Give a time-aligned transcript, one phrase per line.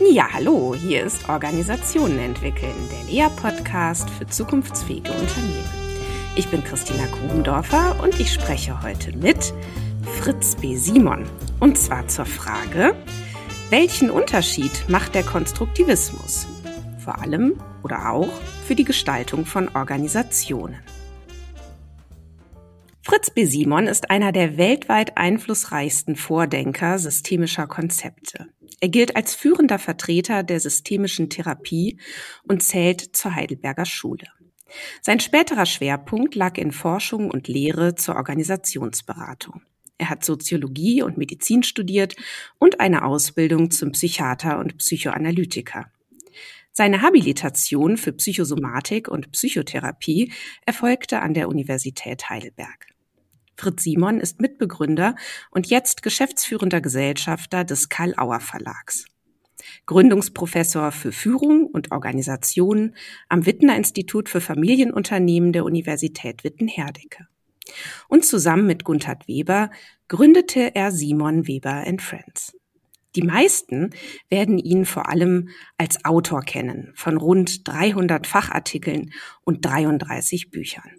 [0.00, 5.70] Ja, hallo, hier ist Organisationen entwickeln, der Lea-Podcast für zukunftsfähige Unternehmen.
[6.34, 9.54] Ich bin Christina Grubendorfer und ich spreche heute mit
[10.18, 10.74] Fritz B.
[10.74, 11.24] Simon.
[11.60, 12.96] Und zwar zur Frage,
[13.70, 16.48] welchen Unterschied macht der Konstruktivismus?
[16.98, 18.32] Vor allem oder auch
[18.66, 20.80] für die Gestaltung von Organisationen.
[23.02, 23.44] Fritz B.
[23.44, 28.48] Simon ist einer der weltweit einflussreichsten Vordenker systemischer Konzepte.
[28.80, 31.98] Er gilt als führender Vertreter der systemischen Therapie
[32.42, 34.26] und zählt zur Heidelberger Schule.
[35.02, 39.62] Sein späterer Schwerpunkt lag in Forschung und Lehre zur Organisationsberatung.
[39.98, 42.16] Er hat Soziologie und Medizin studiert
[42.58, 45.86] und eine Ausbildung zum Psychiater und Psychoanalytiker.
[46.72, 50.32] Seine Habilitation für Psychosomatik und Psychotherapie
[50.66, 52.93] erfolgte an der Universität Heidelberg.
[53.56, 55.14] Fritz Simon ist Mitbegründer
[55.50, 59.06] und jetzt geschäftsführender Gesellschafter des Karl Auer Verlags.
[59.86, 62.94] Gründungsprofessor für Führung und Organisation
[63.28, 67.26] am Wittner Institut für Familienunternehmen der Universität Witten-Herdecke.
[68.08, 69.70] Und zusammen mit Gunther Weber
[70.08, 72.54] gründete er Simon Weber Friends.
[73.16, 73.90] Die meisten
[74.28, 79.12] werden ihn vor allem als Autor kennen von rund 300 Fachartikeln
[79.44, 80.90] und 33 Büchern.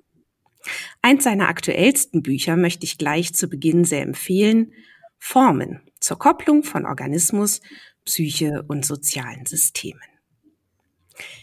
[1.01, 4.73] Eins seiner aktuellsten Bücher möchte ich gleich zu Beginn sehr empfehlen.
[5.17, 7.61] Formen zur Kopplung von Organismus,
[8.05, 10.01] Psyche und sozialen Systemen.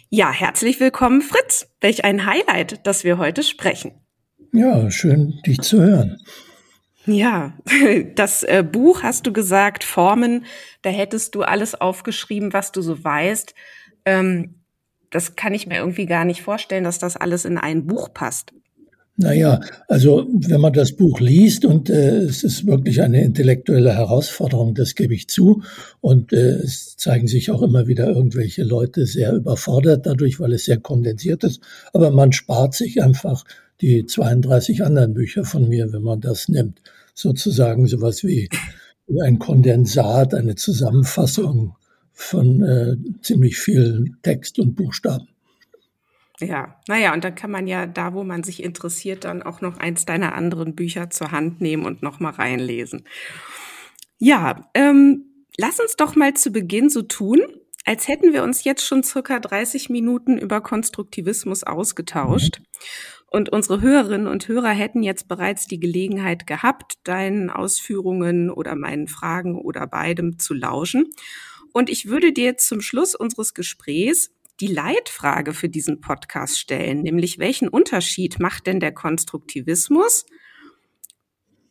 [0.09, 1.69] Ja, herzlich willkommen, Fritz.
[1.81, 3.93] Welch ein Highlight, dass wir heute sprechen.
[4.53, 6.19] Ja, schön, dich zu hören.
[7.07, 7.55] Ja,
[8.15, 10.45] das äh, Buch hast du gesagt, Formen,
[10.83, 13.55] da hättest du alles aufgeschrieben, was du so weißt.
[14.05, 14.63] Ähm,
[15.11, 18.53] das kann ich mir irgendwie gar nicht vorstellen, dass das alles in ein Buch passt.
[19.17, 24.75] Naja, also wenn man das Buch liest und äh, es ist wirklich eine intellektuelle Herausforderung,
[24.75, 25.63] das gebe ich zu.
[26.01, 30.65] Und äh, es zeigen sich auch immer wieder irgendwelche Leute sehr überfordert dadurch, weil es
[30.65, 31.61] sehr kondensiert ist.
[31.93, 33.45] Aber man spart sich einfach
[33.83, 36.81] die 32 anderen Bücher von mir, wenn man das nimmt.
[37.15, 38.49] Sozusagen sowas wie
[39.21, 41.77] ein Kondensat, eine Zusammenfassung
[42.13, 45.32] von äh, ziemlich vielen Text und Buchstaben.
[46.47, 49.79] Ja, naja, und dann kann man ja da, wo man sich interessiert, dann auch noch
[49.79, 53.05] eins deiner anderen Bücher zur Hand nehmen und nochmal reinlesen.
[54.19, 57.41] Ja, ähm, lass uns doch mal zu Beginn so tun,
[57.85, 62.61] als hätten wir uns jetzt schon circa 30 Minuten über Konstruktivismus ausgetauscht.
[63.27, 69.09] Und unsere Hörerinnen und Hörer hätten jetzt bereits die Gelegenheit gehabt, deinen Ausführungen oder meinen
[69.09, 71.07] Fragen oder beidem zu lauschen.
[71.73, 74.31] Und ich würde dir zum Schluss unseres Gesprächs
[74.63, 80.25] die Leitfrage für diesen Podcast stellen, nämlich welchen Unterschied macht denn der Konstruktivismus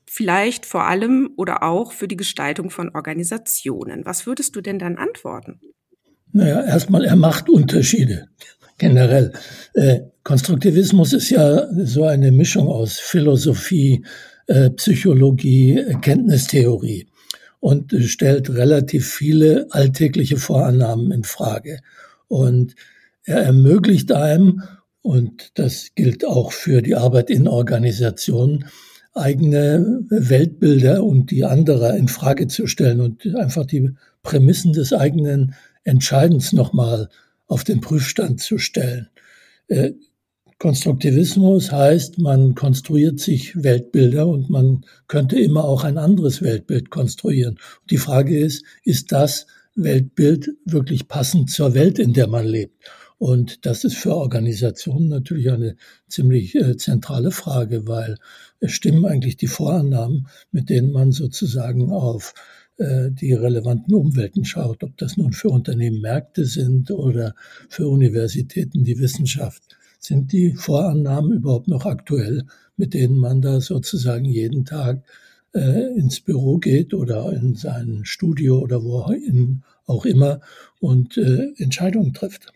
[0.06, 4.06] vielleicht vor allem oder auch für die Gestaltung von Organisationen?
[4.06, 5.62] Was würdest du denn dann antworten?
[6.34, 8.28] Naja, erstmal, er macht Unterschiede
[8.78, 9.32] generell.
[9.74, 14.06] Äh, Konstruktivismus ist ja so eine Mischung aus Philosophie,
[14.48, 17.08] äh, Psychologie, Kenntnistheorie
[17.62, 21.80] und stellt relativ viele alltägliche Vorannahmen in Frage.
[22.32, 22.76] Und
[23.26, 24.64] er ermöglicht einem,
[25.02, 28.68] und das gilt auch für die Arbeit in Organisationen,
[29.14, 33.90] eigene Weltbilder und die anderer in Frage zu stellen und einfach die
[34.24, 37.10] Prämissen des eigenen Entscheidens nochmal
[37.48, 39.10] auf den Prüfstand zu stellen.
[39.68, 39.92] Äh,
[40.58, 47.60] Konstruktivismus heißt, man konstruiert sich Weltbilder und man könnte immer auch ein anderes Weltbild konstruieren.
[47.90, 52.84] die Frage ist, ist das Weltbild wirklich passend zur Welt, in der man lebt?
[53.22, 55.76] Und das ist für Organisationen natürlich eine
[56.08, 58.18] ziemlich äh, zentrale Frage, weil
[58.60, 62.34] es stimmen eigentlich die Vorannahmen, mit denen man sozusagen auf
[62.78, 67.36] äh, die relevanten Umwelten schaut, ob das nun für Unternehmen Märkte sind oder
[67.70, 69.78] für Universitäten die Wissenschaft.
[70.00, 75.04] Sind die Vorannahmen überhaupt noch aktuell, mit denen man da sozusagen jeden Tag
[75.54, 79.06] äh, ins Büro geht oder in sein Studio oder wo
[79.86, 80.42] auch immer
[80.80, 82.54] und äh, Entscheidungen trifft.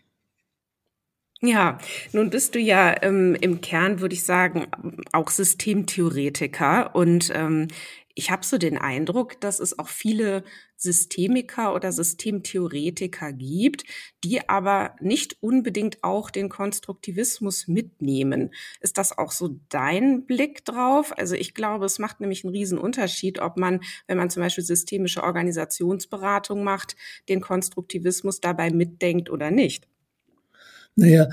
[1.42, 1.78] Ja,
[2.12, 4.66] nun bist du ja ähm, im Kern, würde ich sagen,
[5.12, 7.68] auch Systemtheoretiker und ähm,
[8.18, 10.42] ich habe so den Eindruck, dass es auch viele
[10.76, 13.84] Systemiker oder Systemtheoretiker gibt,
[14.24, 18.54] die aber nicht unbedingt auch den Konstruktivismus mitnehmen.
[18.80, 21.12] Ist das auch so dein Blick drauf?
[21.16, 24.64] Also ich glaube, es macht nämlich einen riesen Unterschied, ob man, wenn man zum Beispiel
[24.64, 26.96] systemische Organisationsberatung macht,
[27.28, 29.86] den Konstruktivismus dabei mitdenkt oder nicht.
[30.94, 31.28] Naja,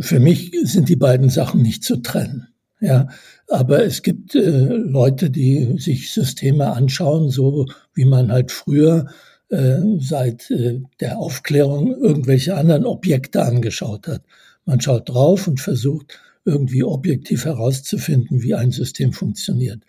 [0.00, 2.51] für mich sind die beiden Sachen nicht zu trennen.
[2.82, 3.06] Ja,
[3.46, 9.06] aber es gibt äh, Leute, die sich Systeme anschauen, so wie man halt früher
[9.50, 14.22] äh, seit äh, der Aufklärung irgendwelche anderen Objekte angeschaut hat.
[14.64, 19.84] Man schaut drauf und versucht irgendwie objektiv herauszufinden, wie ein System funktioniert.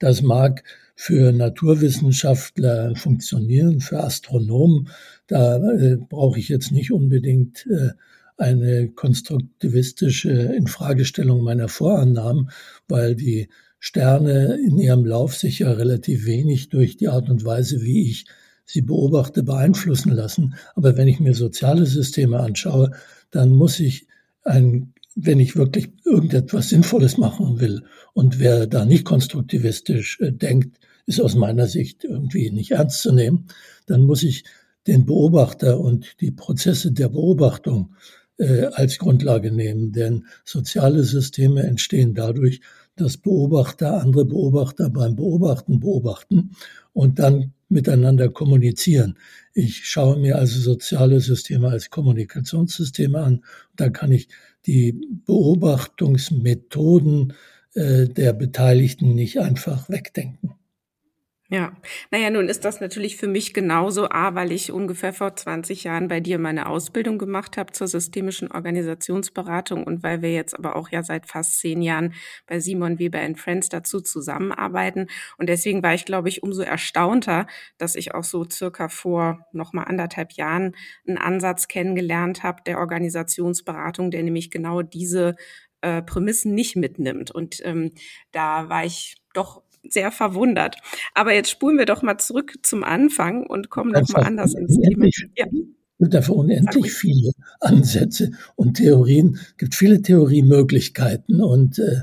[0.00, 0.64] Das mag
[0.96, 4.88] für Naturwissenschaftler funktionieren, für Astronomen.
[5.28, 7.90] Da äh, brauche ich jetzt nicht unbedingt äh,
[8.42, 12.50] eine konstruktivistische Infragestellung meiner Vorannahmen,
[12.88, 13.48] weil die
[13.78, 18.26] Sterne in ihrem Lauf sich ja relativ wenig durch die Art und Weise, wie ich
[18.64, 20.54] sie beobachte, beeinflussen lassen.
[20.74, 22.90] Aber wenn ich mir soziale Systeme anschaue,
[23.30, 24.06] dann muss ich
[24.44, 30.78] ein, wenn ich wirklich irgendetwas Sinnvolles machen will und wer da nicht konstruktivistisch äh, denkt,
[31.06, 33.46] ist aus meiner Sicht irgendwie nicht ernst zu nehmen,
[33.86, 34.44] dann muss ich
[34.86, 37.94] den Beobachter und die Prozesse der Beobachtung
[38.38, 39.92] äh, als Grundlage nehmen.
[39.92, 42.60] Denn soziale Systeme entstehen dadurch,
[42.96, 46.52] dass Beobachter andere Beobachter beim Beobachten beobachten
[46.92, 49.18] und dann miteinander kommunizieren.
[49.54, 53.44] Ich schaue mir also soziale Systeme als Kommunikationssysteme an.
[53.76, 54.28] Da kann ich
[54.66, 57.32] die Beobachtungsmethoden
[57.74, 60.54] äh, der Beteiligten nicht einfach wegdenken.
[61.54, 61.76] Ja,
[62.10, 66.08] naja, nun ist das natürlich für mich genauso, A, weil ich ungefähr vor 20 Jahren
[66.08, 70.88] bei dir meine Ausbildung gemacht habe zur systemischen Organisationsberatung und weil wir jetzt aber auch
[70.88, 72.14] ja seit fast zehn Jahren
[72.46, 75.08] bei Simon Weber Friends dazu zusammenarbeiten.
[75.36, 77.46] Und deswegen war ich, glaube ich, umso erstaunter,
[77.76, 80.74] dass ich auch so circa vor nochmal anderthalb Jahren
[81.06, 85.36] einen Ansatz kennengelernt habe der Organisationsberatung, der nämlich genau diese
[85.82, 87.30] äh, Prämissen nicht mitnimmt.
[87.30, 87.92] Und ähm,
[88.30, 90.76] da war ich doch sehr verwundert.
[91.14, 94.78] Aber jetzt spulen wir doch mal zurück zum Anfang und kommen noch mal anders ins
[94.78, 95.06] Thema.
[95.36, 95.46] Ja.
[95.46, 99.38] Es gibt dafür unendlich viele Ansätze und Theorien.
[99.50, 101.40] Es gibt viele Theoriemöglichkeiten.
[101.40, 102.02] Und äh,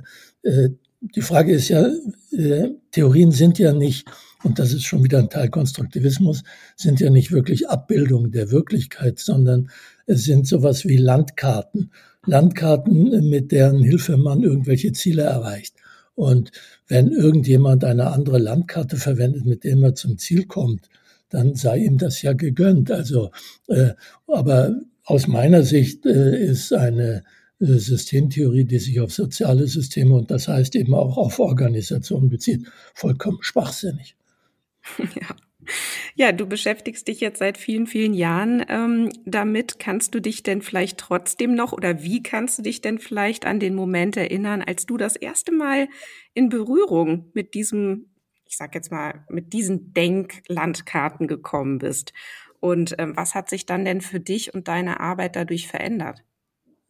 [0.49, 0.69] äh,
[1.01, 1.89] die Frage ist ja,
[2.31, 4.07] äh, Theorien sind ja nicht,
[4.43, 6.43] und das ist schon wieder ein Teil Konstruktivismus,
[6.77, 9.69] sind ja nicht wirklich Abbildungen der Wirklichkeit, sondern
[10.05, 11.91] es sind sowas wie Landkarten.
[12.25, 15.75] Landkarten, mit deren Hilfe man irgendwelche Ziele erreicht.
[16.19, 16.51] Und
[16.89, 20.89] wenn irgendjemand eine andere Landkarte verwendet, mit der er zum Ziel kommt,
[21.29, 22.91] dann sei ihm das ja gegönnt.
[22.91, 23.31] Also,
[23.69, 23.91] äh,
[24.27, 27.23] aber aus meiner Sicht äh, ist eine
[27.61, 32.67] äh, Systemtheorie, die sich auf soziale Systeme und das heißt eben auch auf Organisationen bezieht,
[32.93, 34.17] vollkommen schwachsinnig.
[34.97, 35.35] Ja.
[36.15, 39.79] Ja, du beschäftigst dich jetzt seit vielen, vielen Jahren ähm, damit.
[39.79, 43.59] Kannst du dich denn vielleicht trotzdem noch oder wie kannst du dich denn vielleicht an
[43.59, 45.87] den Moment erinnern, als du das erste Mal
[46.33, 48.13] in Berührung mit diesem,
[48.45, 52.13] ich sag jetzt mal, mit diesen Denklandkarten gekommen bist?
[52.59, 56.23] Und ähm, was hat sich dann denn für dich und deine Arbeit dadurch verändert?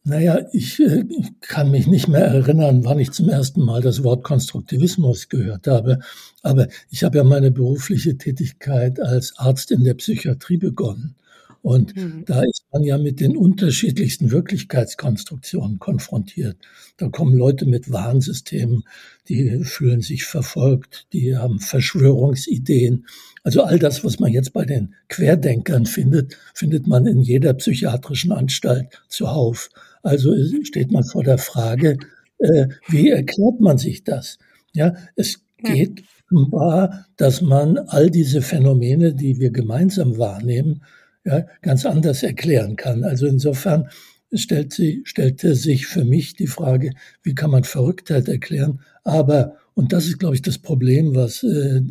[0.04, 4.02] Naja, ich, äh, ich kann mich nicht mehr erinnern, wann ich zum ersten Mal das
[4.02, 6.00] Wort Konstruktivismus gehört habe.
[6.42, 11.16] Aber ich habe ja meine berufliche Tätigkeit als Arzt in der Psychiatrie begonnen.
[11.62, 12.24] Und mhm.
[12.24, 16.56] da ist man ja mit den unterschiedlichsten Wirklichkeitskonstruktionen konfrontiert.
[16.96, 18.84] Da kommen Leute mit Warnsystemen,
[19.28, 23.06] die fühlen sich verfolgt, die haben Verschwörungsideen.
[23.42, 28.32] Also all das, was man jetzt bei den Querdenkern findet, findet man in jeder psychiatrischen
[28.32, 29.68] Anstalt zuhauf.
[30.02, 31.98] Also steht man vor der Frage,
[32.38, 34.38] äh, wie erklärt man sich das?
[34.72, 40.82] Ja, es geht offenbar, dass man all diese Phänomene, die wir gemeinsam wahrnehmen,
[41.24, 43.04] ja, ganz anders erklären kann.
[43.04, 43.88] Also insofern
[44.32, 46.92] stellt sie, stellte sich für mich die Frage,
[47.22, 48.80] wie kann man Verrücktheit erklären?
[49.04, 51.82] Aber, und das ist, glaube ich, das Problem, was äh,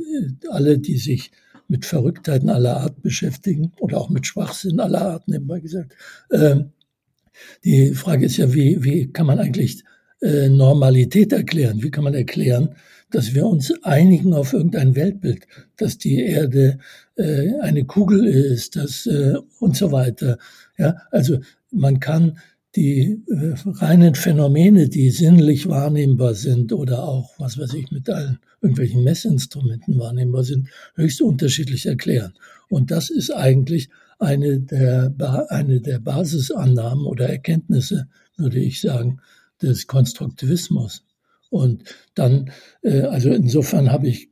[0.50, 1.32] alle, die sich
[1.68, 5.96] mit Verrücktheiten aller Art beschäftigen oder auch mit Schwachsinn aller Art, nebenbei gesagt,
[6.32, 6.62] äh,
[7.64, 9.84] die Frage ist ja, wie, wie kann man eigentlich
[10.22, 11.82] äh, Normalität erklären?
[11.84, 12.76] Wie kann man erklären,
[13.12, 16.80] dass wir uns einigen auf irgendein Weltbild, dass die Erde
[17.16, 20.38] äh, eine Kugel ist, dass äh, und so weiter.
[20.78, 21.40] Ja, also
[21.72, 22.38] man kann
[22.76, 28.40] die äh, reinen Phänomene, die sinnlich wahrnehmbar sind oder auch, was weiß ich, mit allen
[28.62, 32.34] irgendwelchen Messinstrumenten wahrnehmbar sind, höchst unterschiedlich erklären.
[32.70, 33.90] Und das ist eigentlich
[34.20, 35.14] eine der,
[35.50, 38.08] eine der Basisannahmen oder Erkenntnisse,
[38.38, 39.20] würde ich sagen,
[39.62, 41.06] des Konstruktivismus.
[41.50, 41.84] Und
[42.16, 44.30] dann, äh, also insofern habe ich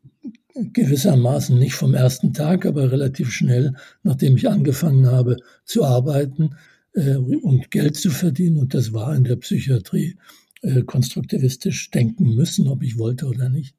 [0.54, 6.56] gewissermaßen nicht vom ersten Tag, aber relativ schnell, nachdem ich angefangen habe zu arbeiten
[6.94, 10.18] äh, und Geld zu verdienen, und das war in der Psychiatrie,
[10.62, 13.76] äh, konstruktivistisch denken müssen, ob ich wollte oder nicht.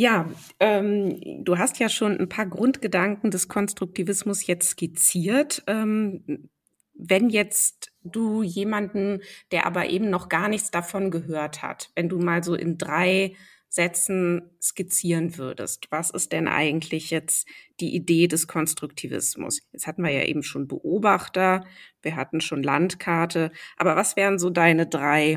[0.00, 0.30] Ja,
[0.60, 5.62] ähm, du hast ja schon ein paar Grundgedanken des Konstruktivismus jetzt skizziert.
[5.66, 6.48] Ähm,
[6.94, 9.20] wenn jetzt du jemanden,
[9.52, 13.34] der aber eben noch gar nichts davon gehört hat, wenn du mal so in drei
[13.68, 17.46] Sätzen skizzieren würdest, was ist denn eigentlich jetzt
[17.78, 19.60] die Idee des Konstruktivismus?
[19.70, 21.66] Jetzt hatten wir ja eben schon Beobachter,
[22.00, 25.36] wir hatten schon Landkarte, aber was wären so deine drei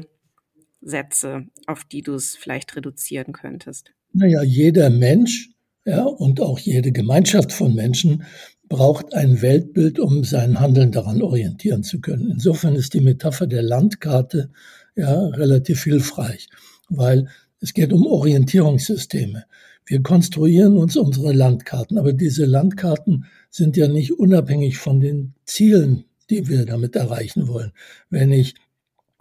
[0.80, 3.94] Sätze, auf die du es vielleicht reduzieren könntest?
[4.14, 5.50] Naja, jeder Mensch
[5.86, 8.24] ja, und auch jede Gemeinschaft von Menschen
[8.70, 12.32] braucht ein Weltbild, um sein Handeln daran orientieren zu können.
[12.32, 14.52] Insofern ist die Metapher der Landkarte
[14.96, 16.48] ja relativ hilfreich,
[16.90, 17.28] weil
[17.60, 19.46] es geht um Orientierungssysteme.
[19.86, 26.06] Wir konstruieren uns unsere Landkarten, aber diese Landkarten sind ja nicht unabhängig von den Zielen,
[26.30, 27.74] die wir damit erreichen wollen.
[28.10, 28.56] Wenn ich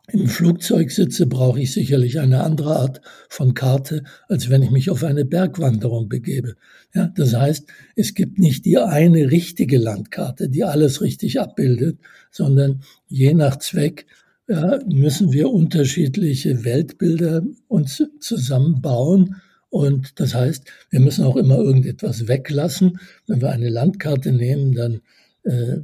[0.08, 4.90] im Flugzeug sitze, brauche ich sicherlich eine andere Art von Karte, als wenn ich mich
[4.90, 6.56] auf eine Bergwanderung begebe.
[6.94, 11.98] Ja, das heißt, es gibt nicht die eine richtige Landkarte, die alles richtig abbildet,
[12.30, 14.06] sondern je nach Zweck
[14.48, 19.36] ja, müssen wir unterschiedliche Weltbilder uns zusammenbauen.
[19.70, 22.98] Und das heißt, wir müssen auch immer irgendetwas weglassen.
[23.26, 25.00] Wenn wir eine Landkarte nehmen, dann
[25.44, 25.78] äh,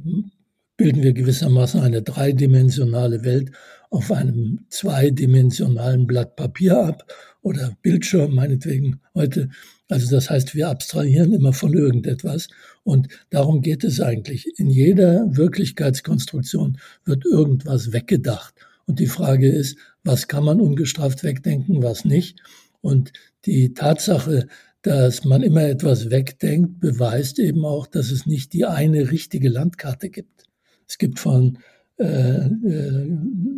[0.77, 3.51] bilden wir gewissermaßen eine dreidimensionale Welt
[3.89, 9.49] auf einem zweidimensionalen Blatt Papier ab oder Bildschirm meinetwegen heute.
[9.87, 12.49] Also das heißt, wir abstrahieren immer von irgendetwas
[12.83, 14.47] und darum geht es eigentlich.
[14.57, 18.53] In jeder Wirklichkeitskonstruktion wird irgendwas weggedacht.
[18.85, 22.41] Und die Frage ist, was kann man ungestraft wegdenken, was nicht?
[22.81, 23.11] Und
[23.45, 24.47] die Tatsache,
[24.81, 30.09] dass man immer etwas wegdenkt, beweist eben auch, dass es nicht die eine richtige Landkarte
[30.09, 30.45] gibt.
[30.87, 31.59] Es gibt von
[31.99, 33.07] äh, äh,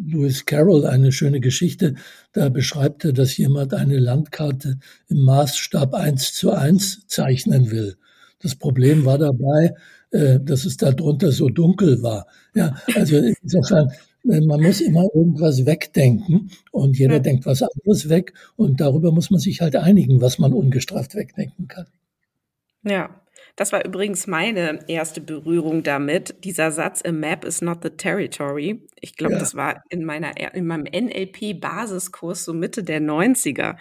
[0.07, 1.95] Lewis Carroll eine schöne Geschichte.
[2.33, 7.97] Da beschreibt er, dass jemand eine Landkarte im Maßstab eins zu eins zeichnen will.
[8.39, 9.75] Das Problem war dabei,
[10.09, 12.25] äh, dass es darunter so dunkel war.
[12.55, 13.91] Ja, also insofern,
[14.23, 17.19] man muss immer irgendwas wegdenken und jeder ja.
[17.19, 21.67] denkt was anderes weg und darüber muss man sich halt einigen, was man ungestraft wegdenken
[21.67, 21.85] kann.
[22.83, 23.20] Ja,
[23.55, 26.43] das war übrigens meine erste Berührung damit.
[26.43, 28.87] Dieser Satz, a map is not the territory.
[28.99, 29.39] Ich glaube, ja.
[29.39, 33.77] das war in meiner, in meinem NLP-Basiskurs so Mitte der 90er.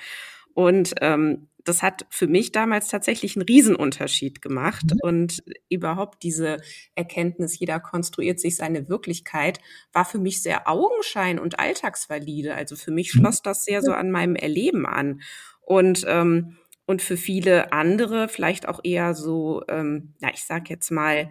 [0.55, 4.85] Und ähm, das hat für mich damals tatsächlich einen Riesenunterschied gemacht.
[4.85, 4.99] Mhm.
[5.03, 6.59] Und überhaupt diese
[6.95, 9.61] Erkenntnis, jeder konstruiert sich seine Wirklichkeit,
[9.93, 12.55] war für mich sehr Augenschein und alltagsvalide.
[12.55, 13.21] Also für mich mhm.
[13.21, 15.21] schloss das sehr so an meinem Erleben an.
[15.61, 16.57] Und ähm,
[16.91, 21.31] und für viele andere vielleicht auch eher so, ähm, na, ich sag jetzt mal,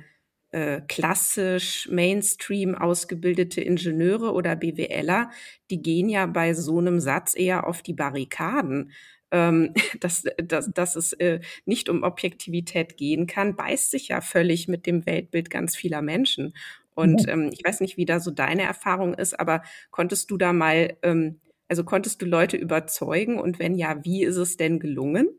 [0.52, 5.30] äh, klassisch Mainstream ausgebildete Ingenieure oder BWLer,
[5.70, 8.94] die gehen ja bei so einem Satz eher auf die Barrikaden.
[9.32, 14.70] Ähm, dass, dass, dass es äh, nicht um Objektivität gehen kann, beißt sich ja völlig
[14.70, 16.54] mit dem Weltbild ganz vieler Menschen.
[16.96, 19.62] Und ähm, ich weiß nicht, wie da so deine Erfahrung ist, aber
[19.92, 24.38] konntest du da mal, ähm, also konntest du Leute überzeugen und wenn ja, wie ist
[24.38, 25.39] es denn gelungen?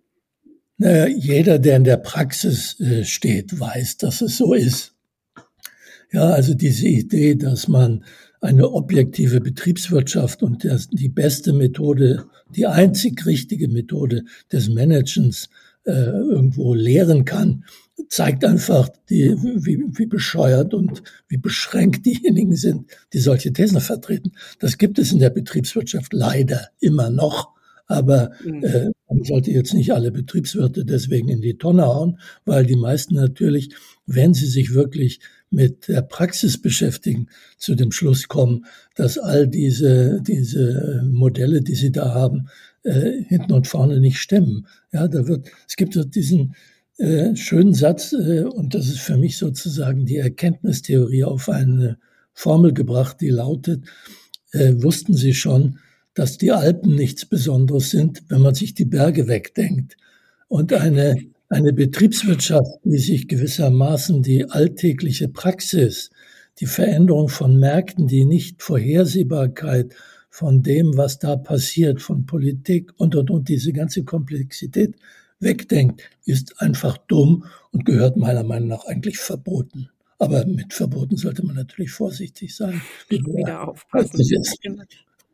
[0.80, 4.94] Naja, jeder, der in der Praxis äh, steht, weiß, dass es so ist.
[6.10, 8.02] Ja, also diese Idee, dass man
[8.40, 12.24] eine objektive Betriebswirtschaft und das, die beste Methode,
[12.56, 15.50] die einzig richtige Methode des Managens
[15.84, 17.64] äh, irgendwo lehren kann,
[18.08, 24.32] zeigt einfach, die, wie, wie bescheuert und wie beschränkt diejenigen sind, die solche Thesen vertreten.
[24.60, 27.59] Das gibt es in der Betriebswirtschaft leider immer noch.
[27.90, 28.62] Aber mhm.
[28.62, 33.16] äh, man sollte jetzt nicht alle Betriebswirte deswegen in die Tonne hauen, weil die meisten
[33.16, 33.74] natürlich,
[34.06, 35.18] wenn sie sich wirklich
[35.50, 37.26] mit der Praxis beschäftigen,
[37.58, 42.46] zu dem Schluss kommen, dass all diese, diese Modelle, die sie da haben,
[42.84, 44.68] äh, hinten und vorne nicht stimmen.
[44.92, 46.54] Ja, da wird, es gibt so diesen
[46.96, 51.98] äh, schönen Satz, äh, und das ist für mich sozusagen die Erkenntnistheorie auf eine
[52.34, 53.84] Formel gebracht, die lautet,
[54.52, 55.80] äh, wussten Sie schon,
[56.14, 59.96] dass die Alpen nichts Besonderes sind, wenn man sich die Berge wegdenkt.
[60.48, 61.16] Und eine,
[61.48, 66.10] eine Betriebswirtschaft, die sich gewissermaßen die alltägliche Praxis,
[66.58, 69.94] die Veränderung von Märkten, die Nicht-Vorhersehbarkeit
[70.28, 74.96] von dem, was da passiert, von Politik und, und, und diese ganze Komplexität
[75.38, 79.88] wegdenkt, ist einfach dumm und gehört meiner Meinung nach eigentlich verboten.
[80.18, 82.82] Aber mit Verboten sollte man natürlich vorsichtig sein.
[83.08, 84.22] Wieder aufpassen.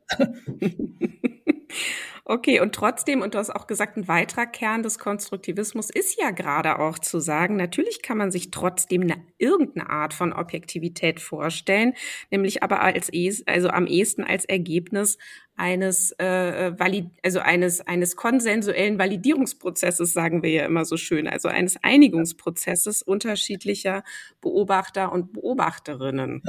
[2.29, 6.33] Okay, und trotzdem, und du hast auch gesagt, ein weiterer Kern des Konstruktivismus ist ja
[6.33, 11.95] gerade auch zu sagen, natürlich kann man sich trotzdem eine, irgendeine Art von Objektivität vorstellen,
[12.33, 13.13] nämlich aber als
[13.47, 15.19] also am ehesten als Ergebnis
[15.55, 21.47] eines äh, valid also eines eines konsensuellen Validierungsprozesses sagen wir ja immer so schön, also
[21.47, 24.03] eines Einigungsprozesses unterschiedlicher
[24.41, 26.43] Beobachter und Beobachterinnen.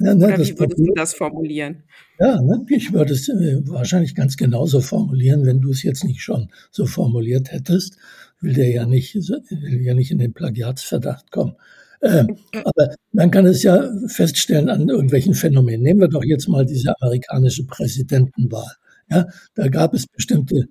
[0.00, 1.84] Ja, ne, Oder wie würdest du das formulieren?
[2.18, 6.22] Ja, ne, ich würde es äh, wahrscheinlich ganz genauso formulieren, wenn du es jetzt nicht
[6.22, 7.98] schon so formuliert hättest.
[8.40, 11.56] Will der ja nicht, will ja nicht in den Plagiatsverdacht kommen.
[12.02, 15.82] Ähm, aber man kann es ja feststellen an irgendwelchen Phänomenen.
[15.82, 18.72] Nehmen wir doch jetzt mal diese amerikanische Präsidentenwahl.
[19.08, 20.66] Ja, da gab es bestimmte,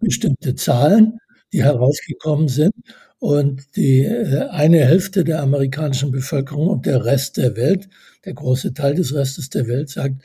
[0.00, 1.18] bestimmte Zahlen,
[1.54, 2.74] die herausgekommen sind.
[3.18, 7.88] Und die äh, eine Hälfte der amerikanischen Bevölkerung und der Rest der Welt,
[8.26, 10.16] der große Teil des Restes der Welt sagt,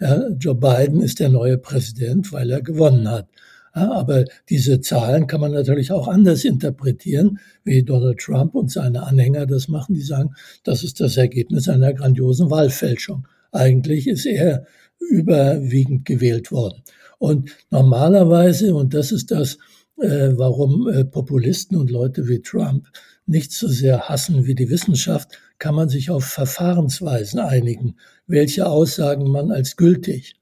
[0.00, 3.28] ja, Joe Biden ist der neue Präsident, weil er gewonnen hat.
[3.74, 9.02] Ja, aber diese Zahlen kann man natürlich auch anders interpretieren, wie Donald Trump und seine
[9.02, 9.94] Anhänger das machen.
[9.94, 13.26] Die sagen, das ist das Ergebnis einer grandiosen Wahlfälschung.
[13.52, 14.66] Eigentlich ist er
[14.98, 16.82] überwiegend gewählt worden.
[17.18, 19.58] Und normalerweise, und das ist das,
[19.98, 22.86] äh, warum äh, Populisten und Leute wie Trump
[23.26, 29.30] nicht so sehr hassen wie die Wissenschaft, kann man sich auf Verfahrensweisen einigen, welche Aussagen
[29.30, 30.36] man als gültig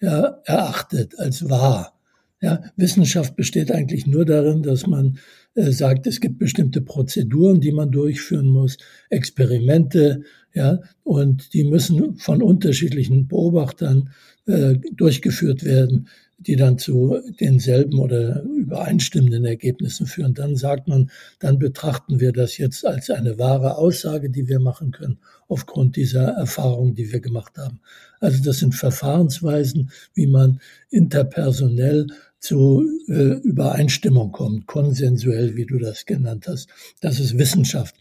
[0.00, 1.94] ja, erachtet, als wahr.
[2.40, 5.18] Ja, Wissenschaft besteht eigentlich nur darin, dass man
[5.54, 8.76] äh, sagt, es gibt bestimmte Prozeduren, die man durchführen muss,
[9.10, 10.22] Experimente,
[10.54, 14.10] ja, und die müssen von unterschiedlichen Beobachtern
[14.46, 16.08] äh, durchgeführt werden
[16.38, 20.34] die dann zu denselben oder übereinstimmenden Ergebnissen führen.
[20.34, 24.92] Dann sagt man, dann betrachten wir das jetzt als eine wahre Aussage, die wir machen
[24.92, 25.18] können,
[25.48, 27.80] aufgrund dieser Erfahrung, die wir gemacht haben.
[28.20, 32.06] Also das sind Verfahrensweisen, wie man interpersonell
[32.38, 36.68] zu äh, Übereinstimmung kommt, konsensuell, wie du das genannt hast.
[37.00, 37.96] Das ist Wissenschaft.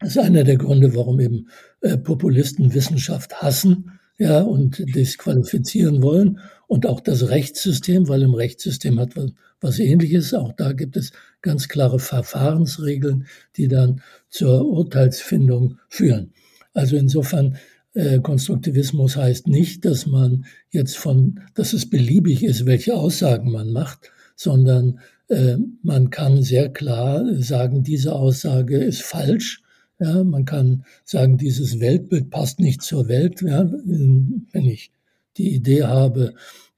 [0.00, 1.48] Das ist einer der Gründe, warum eben
[1.80, 6.40] äh, Populisten Wissenschaft hassen ja, und disqualifizieren wollen.
[6.66, 10.34] Und auch das Rechtssystem, weil im Rechtssystem hat was, was ähnliches.
[10.34, 16.32] Auch da gibt es ganz klare Verfahrensregeln, die dann zur Urteilsfindung führen.
[16.74, 17.56] Also insofern,
[17.94, 23.72] äh, Konstruktivismus heißt nicht, dass man jetzt von, dass es beliebig ist, welche Aussagen man
[23.72, 29.62] macht, sondern äh, man kann sehr klar sagen, diese Aussage ist falsch
[29.98, 33.42] ja, man kann sagen, dieses Weltbild passt nicht zur Welt.
[33.42, 34.92] Ja, wenn ich
[35.36, 36.34] die Idee habe,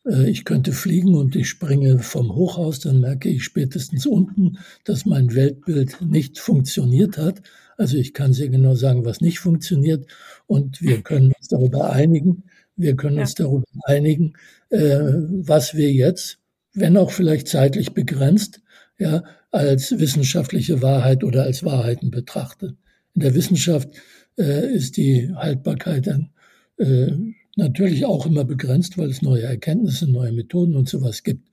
[0.07, 5.07] äh, ich könnte fliegen und ich springe vom Hochhaus, dann merke ich spätestens unten, dass
[5.07, 7.43] mein Weltbild nicht funktioniert hat.
[7.77, 10.07] Also ich kann sehr genau sagen, was nicht funktioniert
[10.47, 12.45] und wir können uns darüber einigen.
[12.77, 13.23] Wir können ja.
[13.23, 14.35] uns darüber einigen,
[14.71, 16.39] äh, was wir jetzt,
[16.73, 18.63] wenn auch vielleicht zeitlich begrenzt,
[18.99, 22.79] ja, als wissenschaftliche Wahrheit oder als Wahrheiten betrachten.
[23.15, 23.89] In der Wissenschaft
[24.39, 26.31] äh, ist die Haltbarkeit dann
[26.79, 27.13] äh,
[27.57, 31.49] natürlich auch immer begrenzt, weil es neue Erkenntnisse, neue Methoden und sowas gibt.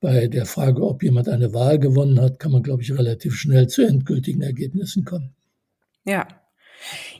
[0.00, 3.68] Bei der Frage, ob jemand eine Wahl gewonnen hat, kann man, glaube ich, relativ schnell
[3.68, 5.34] zu endgültigen Ergebnissen kommen.
[6.04, 6.26] Ja.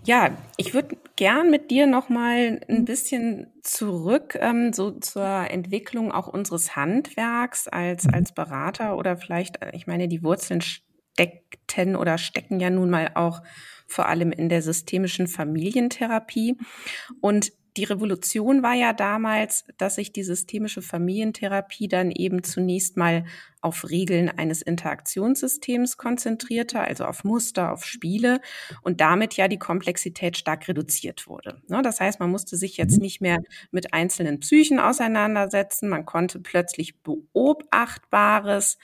[0.05, 6.13] Ja, ich würde gern mit dir noch mal ein bisschen zurück ähm, so zur Entwicklung
[6.13, 8.15] auch unseres Handwerks als mhm.
[8.15, 13.13] als Berater oder vielleicht, äh, ich meine, die Wurzeln steckten oder stecken ja nun mal
[13.15, 13.41] auch
[13.95, 16.57] vor allem in der systemischen Familientherapie.
[17.21, 23.25] Und die Revolution war ja damals, dass sich die systemische Familientherapie dann eben zunächst mal
[23.61, 28.41] auf Regeln eines Interaktionssystems konzentrierte, also auf Muster, auf Spiele
[28.83, 31.63] und damit ja die Komplexität stark reduziert wurde.
[31.69, 33.39] Ne, das heißt, man musste sich jetzt nicht mehr
[33.73, 38.79] mit einzelnen Psychen auseinandersetzen, man konnte plötzlich Beobachtbares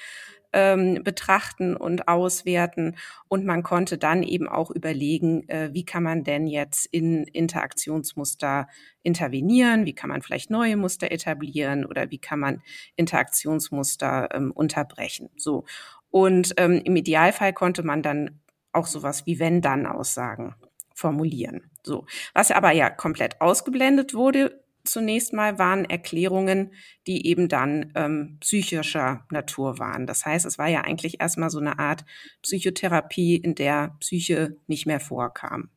[0.52, 2.96] ähm, betrachten und auswerten.
[3.28, 8.68] Und man konnte dann eben auch überlegen, äh, wie kann man denn jetzt in Interaktionsmuster
[9.02, 12.62] intervenieren, wie kann man vielleicht neue Muster etablieren oder wie kann man
[12.96, 15.30] Interaktionsmuster ähm, unterbrechen.
[15.36, 15.64] So.
[16.10, 18.40] Und ähm, im Idealfall konnte man dann
[18.72, 20.54] auch sowas wie Wenn-Dann-Aussagen
[20.94, 21.70] formulieren.
[21.82, 22.06] So.
[22.34, 26.72] Was aber ja komplett ausgeblendet wurde, zunächst mal waren Erklärungen,
[27.06, 30.06] die eben dann ähm, psychischer Natur waren.
[30.06, 32.04] Das heißt, es war ja eigentlich erstmal so eine Art
[32.42, 35.70] Psychotherapie, in der Psyche nicht mehr vorkam.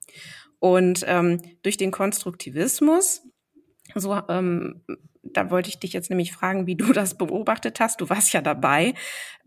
[0.59, 3.23] Und ähm, durch den Konstruktivismus,
[3.95, 4.81] so ähm,
[5.23, 8.01] da wollte ich dich jetzt nämlich fragen, wie du das beobachtet hast.
[8.01, 8.93] Du warst ja dabei.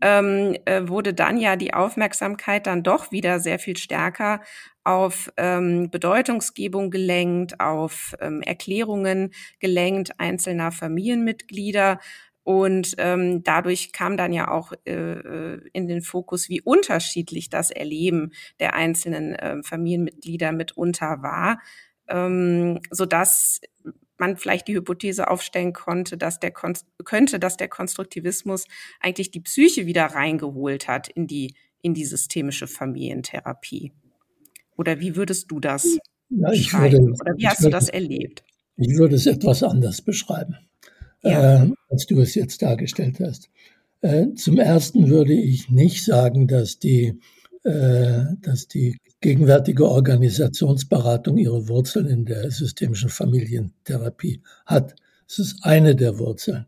[0.01, 4.41] Ähm, äh, wurde dann ja die Aufmerksamkeit dann doch wieder sehr viel stärker
[4.83, 11.99] auf ähm, Bedeutungsgebung gelenkt, auf ähm, Erklärungen gelenkt einzelner Familienmitglieder.
[12.43, 17.71] Und ähm, dadurch kam dann ja auch äh, äh in den Fokus, wie unterschiedlich das
[17.71, 21.59] Erleben der einzelnen äh, Familienmitglieder mitunter war,
[22.07, 23.59] ähm, so dass
[24.19, 28.65] man vielleicht die Hypothese aufstellen konnte, dass der könnte, dass der Konstruktivismus
[28.99, 33.93] eigentlich die Psyche wieder reingeholt hat in die in die systemische Familientherapie.
[34.77, 35.97] Oder wie würdest du das
[36.29, 37.07] ja, beschreiben?
[37.07, 38.43] Würde, Oder wie hast würde, du das erlebt?
[38.77, 40.57] Ich würde es etwas anders beschreiben,
[41.23, 41.63] ja.
[41.63, 43.49] äh, als du es jetzt dargestellt hast.
[44.01, 47.19] Äh, zum Ersten würde ich nicht sagen, dass die,
[47.63, 54.95] äh, dass die gegenwärtige Organisationsberatung ihre Wurzeln in der systemischen Familientherapie hat.
[55.27, 56.67] Es ist eine der Wurzeln.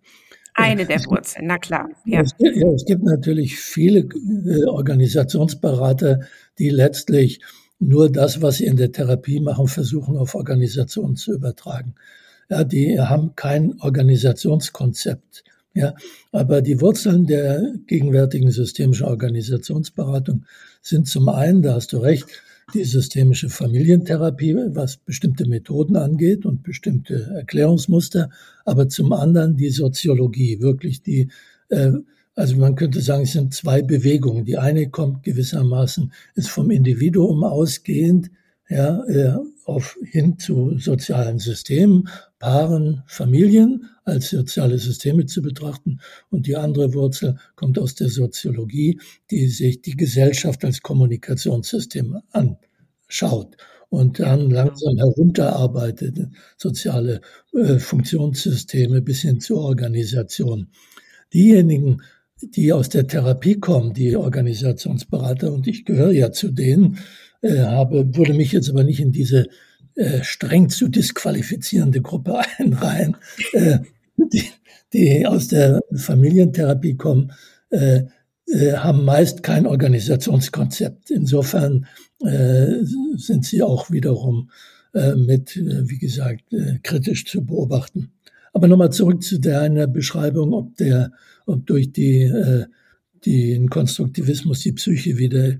[0.55, 1.89] Eine der Wurzeln, na klar.
[2.05, 2.21] Ja.
[2.21, 6.21] Es, gibt, ja, es gibt natürlich viele äh, Organisationsberater,
[6.57, 7.39] die letztlich
[7.79, 11.95] nur das, was sie in der Therapie machen, versuchen auf Organisationen zu übertragen.
[12.49, 15.43] Ja, die haben kein Organisationskonzept.
[15.75, 15.93] Ja,
[16.31, 20.45] aber die Wurzeln der gegenwärtigen systemischen Organisationsberatung
[20.81, 22.25] sind zum einen, da hast du recht,
[22.73, 28.29] die systemische Familientherapie, was bestimmte Methoden angeht und bestimmte Erklärungsmuster,
[28.65, 31.29] aber zum anderen die Soziologie, wirklich die,
[31.69, 31.91] äh,
[32.35, 34.45] also man könnte sagen, es sind zwei Bewegungen.
[34.45, 38.31] Die eine kommt gewissermaßen, ist vom Individuum ausgehend,
[38.69, 45.99] ja, äh, auf, hin zu sozialen Systemen, Paaren, Familien als soziale Systeme zu betrachten.
[46.29, 48.99] Und die andere Wurzel kommt aus der Soziologie,
[49.31, 53.57] die sich die Gesellschaft als Kommunikationssystem anschaut
[53.89, 56.19] und dann langsam herunterarbeitet,
[56.57, 57.21] soziale
[57.53, 60.67] äh, Funktionssysteme bis hin zur Organisation.
[61.33, 62.01] Diejenigen,
[62.41, 66.99] die aus der Therapie kommen, die Organisationsberater, und ich gehöre ja zu denen,
[67.41, 69.47] äh, habe, würde mich jetzt aber nicht in diese
[69.95, 73.17] äh, streng zu disqualifizierende Gruppe einreihen,
[73.53, 73.79] äh,
[74.17, 74.45] die,
[74.93, 77.31] die aus der Familientherapie kommen,
[77.69, 78.03] äh,
[78.47, 81.11] äh, haben meist kein Organisationskonzept.
[81.11, 81.85] Insofern
[82.23, 82.83] äh,
[83.15, 84.49] sind sie auch wiederum
[84.93, 88.11] äh, mit, äh, wie gesagt, äh, kritisch zu beobachten.
[88.53, 91.11] Aber nochmal zurück zu deiner Beschreibung, ob der,
[91.45, 92.33] ob durch die,
[93.23, 95.57] den Konstruktivismus die Psyche wieder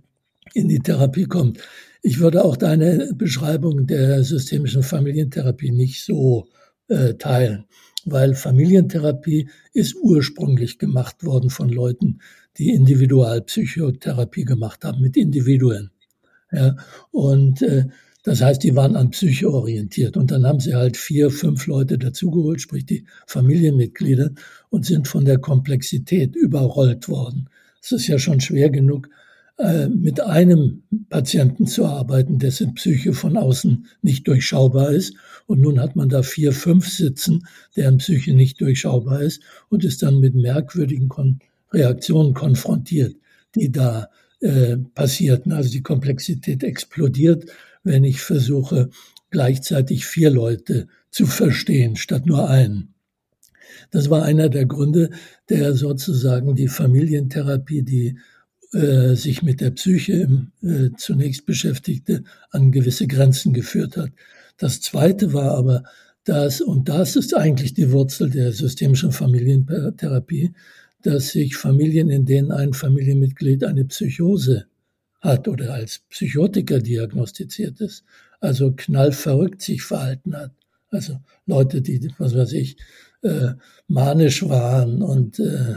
[0.54, 1.60] in die Therapie kommt.
[2.02, 6.48] Ich würde auch deine Beschreibung der systemischen Familientherapie nicht so
[6.88, 7.66] äh, teilen,
[8.06, 12.20] weil Familientherapie ist ursprünglich gemacht worden von Leuten,
[12.58, 15.92] die Individualpsychotherapie gemacht haben mit Individuen.
[16.52, 16.78] Ja,
[17.12, 17.86] und äh,
[18.24, 20.18] das heißt, die waren an Psyche orientiert.
[20.18, 24.32] Und dann haben sie halt vier, fünf Leute dazugeholt, sprich die Familienmitglieder,
[24.70, 27.50] und sind von der Komplexität überrollt worden.
[27.82, 29.10] Es ist ja schon schwer genug,
[29.90, 35.16] mit einem Patienten zu arbeiten, dessen Psyche von außen nicht durchschaubar ist.
[35.48, 37.46] Und nun hat man da vier, fünf sitzen,
[37.76, 41.40] deren Psyche nicht durchschaubar ist und ist dann mit merkwürdigen Kon
[41.74, 43.18] Reaktionen konfrontiert,
[43.54, 45.52] die da äh, passierten.
[45.52, 47.46] Also die Komplexität explodiert,
[47.84, 48.90] wenn ich versuche,
[49.30, 52.94] gleichzeitig vier Leute zu verstehen, statt nur einen.
[53.92, 55.12] Das war einer der Gründe,
[55.50, 58.18] der sozusagen die Familientherapie, die
[58.74, 64.12] äh, sich mit der Psyche äh, zunächst beschäftigte, an gewisse Grenzen geführt hat.
[64.58, 65.84] Das Zweite war aber,
[66.24, 70.54] dass, und das ist eigentlich die Wurzel der systemischen Familientherapie,
[71.02, 74.66] dass sich Familien, in denen ein Familienmitglied eine Psychose
[75.22, 78.04] hat oder als Psychotiker diagnostiziert ist,
[78.40, 80.52] also knallverrückt sich verhalten hat.
[80.92, 82.78] Also Leute, die, was weiß ich,
[83.22, 83.54] äh,
[83.88, 85.76] manisch waren und äh,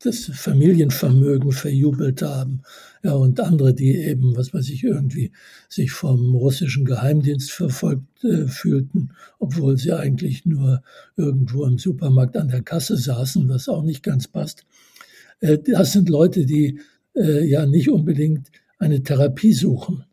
[0.00, 2.62] das Familienvermögen verjubelt haben.
[3.02, 5.32] Ja, und andere, die eben, was weiß ich, irgendwie
[5.68, 10.82] sich vom russischen Geheimdienst verfolgt äh, fühlten, obwohl sie eigentlich nur
[11.16, 14.64] irgendwo im Supermarkt an der Kasse saßen, was auch nicht ganz passt.
[15.40, 16.80] Äh, das sind Leute, die
[17.16, 20.04] äh, ja nicht unbedingt eine Therapie suchen,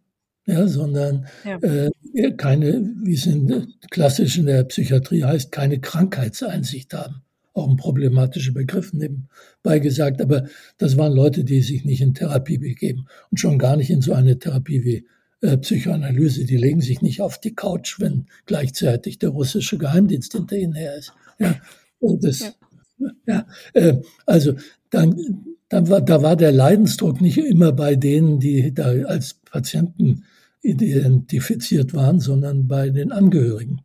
[0.47, 1.57] ja, sondern ja.
[1.59, 1.91] Äh,
[2.37, 7.24] keine, wie es in, klassisch in der Psychiatrie heißt, keine Krankheitseinsicht haben
[7.55, 10.45] auch ein problematischer Begriff nebenbei gesagt, aber
[10.77, 14.13] das waren Leute, die sich nicht in Therapie begeben und schon gar nicht in so
[14.13, 15.07] eine Therapie wie
[15.41, 16.45] äh, Psychoanalyse.
[16.45, 20.95] Die legen sich nicht auf die Couch, wenn gleichzeitig der russische Geheimdienst hinter ihnen her
[20.97, 21.13] ist.
[21.39, 21.55] Ja,
[22.01, 22.51] das, ja.
[23.25, 24.53] ja äh, also
[24.89, 25.15] dann,
[25.69, 30.25] dann war, da war der Leidensdruck nicht immer bei denen, die da als Patienten
[30.61, 33.81] identifiziert waren, sondern bei den Angehörigen.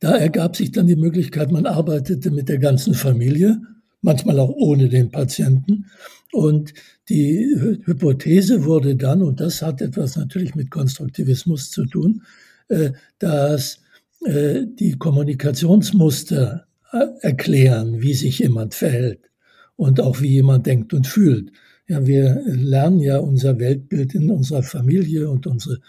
[0.00, 3.60] Da ergab sich dann die Möglichkeit, man arbeitete mit der ganzen Familie,
[4.00, 5.86] manchmal auch ohne den Patienten.
[6.32, 6.72] Und
[7.08, 12.22] die Hypothese wurde dann, und das hat etwas natürlich mit Konstruktivismus zu tun,
[12.68, 13.80] äh, dass
[14.24, 19.30] äh, die Kommunikationsmuster äh, erklären, wie sich jemand verhält
[19.76, 21.52] und auch wie jemand denkt und fühlt.
[21.88, 25.80] Ja, wir lernen ja unser Weltbild in unserer Familie und unsere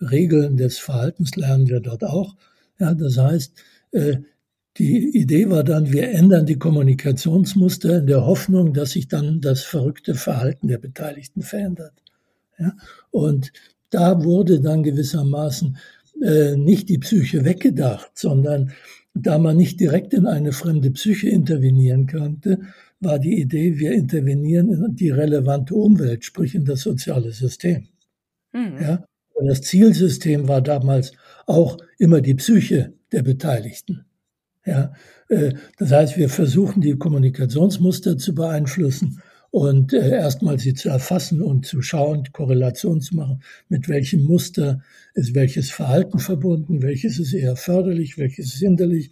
[0.00, 2.34] Regeln des Verhaltens lernen wir dort auch.
[2.80, 3.52] Ja, das heißt,
[3.92, 4.16] äh,
[4.78, 9.62] die Idee war dann, wir ändern die Kommunikationsmuster in der Hoffnung, dass sich dann das
[9.62, 11.92] verrückte Verhalten der Beteiligten verändert.
[12.58, 12.74] Ja?
[13.10, 13.52] Und
[13.90, 15.76] da wurde dann gewissermaßen
[16.22, 18.72] äh, nicht die Psyche weggedacht, sondern
[19.12, 22.60] da man nicht direkt in eine fremde Psyche intervenieren konnte,
[23.00, 27.88] war die Idee, wir intervenieren in die relevante Umwelt, sprich in das soziale System.
[28.52, 28.76] Mhm.
[28.80, 29.04] Ja?
[29.40, 31.12] Und das Zielsystem war damals
[31.46, 34.04] auch immer die Psyche der Beteiligten.
[34.66, 34.92] Ja?
[35.30, 41.40] Äh, das heißt, wir versuchen die Kommunikationsmuster zu beeinflussen und äh, erstmal sie zu erfassen
[41.40, 44.82] und zu schauen, Korrelation zu machen, mit welchem Muster
[45.14, 49.10] ist welches Verhalten verbunden, welches ist eher förderlich, welches ist hinderlich.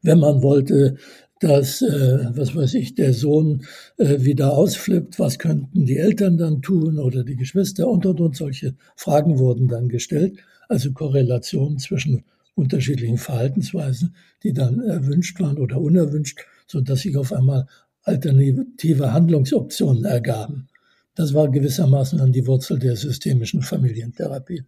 [0.00, 0.96] Wenn man wollte,
[1.40, 3.62] dass, äh, was weiß ich, der Sohn
[3.96, 8.36] äh, wieder ausflippt, was könnten die Eltern dann tun oder die Geschwister und und und
[8.36, 10.38] solche Fragen wurden dann gestellt.
[10.68, 12.24] Also Korrelationen zwischen
[12.54, 17.66] unterschiedlichen Verhaltensweisen, die dann erwünscht waren oder unerwünscht, so dass sich auf einmal
[18.02, 20.68] alternative Handlungsoptionen ergaben.
[21.14, 24.64] Das war gewissermaßen dann die Wurzel der systemischen Familientherapie.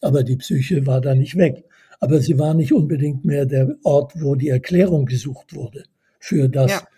[0.00, 1.64] Aber die Psyche war da nicht weg.
[2.00, 5.84] Aber sie war nicht unbedingt mehr der Ort, wo die Erklärung gesucht wurde
[6.24, 6.88] für das ja.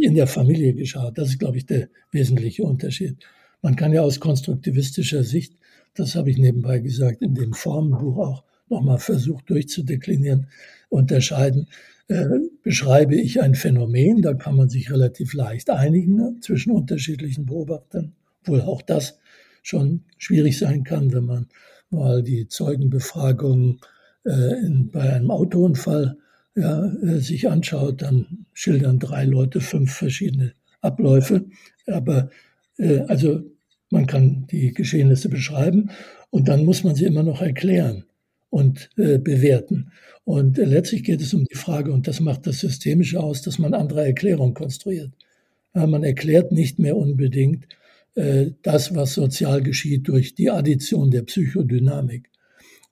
[0.00, 1.10] in der Familie geschah.
[1.10, 3.16] Das ist, glaube ich, der wesentliche Unterschied.
[3.60, 5.54] Man kann ja aus konstruktivistischer Sicht,
[5.94, 10.46] das habe ich nebenbei gesagt, in dem Formenbuch auch nochmal versucht durchzudeklinieren,
[10.88, 11.66] unterscheiden
[12.06, 12.26] äh,
[12.62, 18.14] beschreibe ich ein Phänomen, da kann man sich relativ leicht einigen ne, zwischen unterschiedlichen Beobachtern,
[18.42, 19.18] obwohl auch das
[19.64, 21.48] schon schwierig sein kann, wenn man
[21.90, 23.80] mal die Zeugenbefragung
[24.24, 26.18] äh, in, bei einem Autounfall
[26.56, 31.44] ja, äh, sich anschaut, dann schildern drei Leute fünf verschiedene Abläufe.
[31.86, 32.30] Aber
[32.78, 33.42] äh, also
[33.90, 35.90] man kann die Geschehnisse beschreiben
[36.30, 38.04] und dann muss man sie immer noch erklären
[38.50, 39.92] und äh, bewerten.
[40.24, 43.58] Und äh, letztlich geht es um die Frage, und das macht das Systemische aus, dass
[43.58, 45.12] man andere Erklärungen konstruiert.
[45.74, 47.68] Ja, man erklärt nicht mehr unbedingt
[48.14, 52.30] äh, das, was sozial geschieht, durch die Addition der Psychodynamik.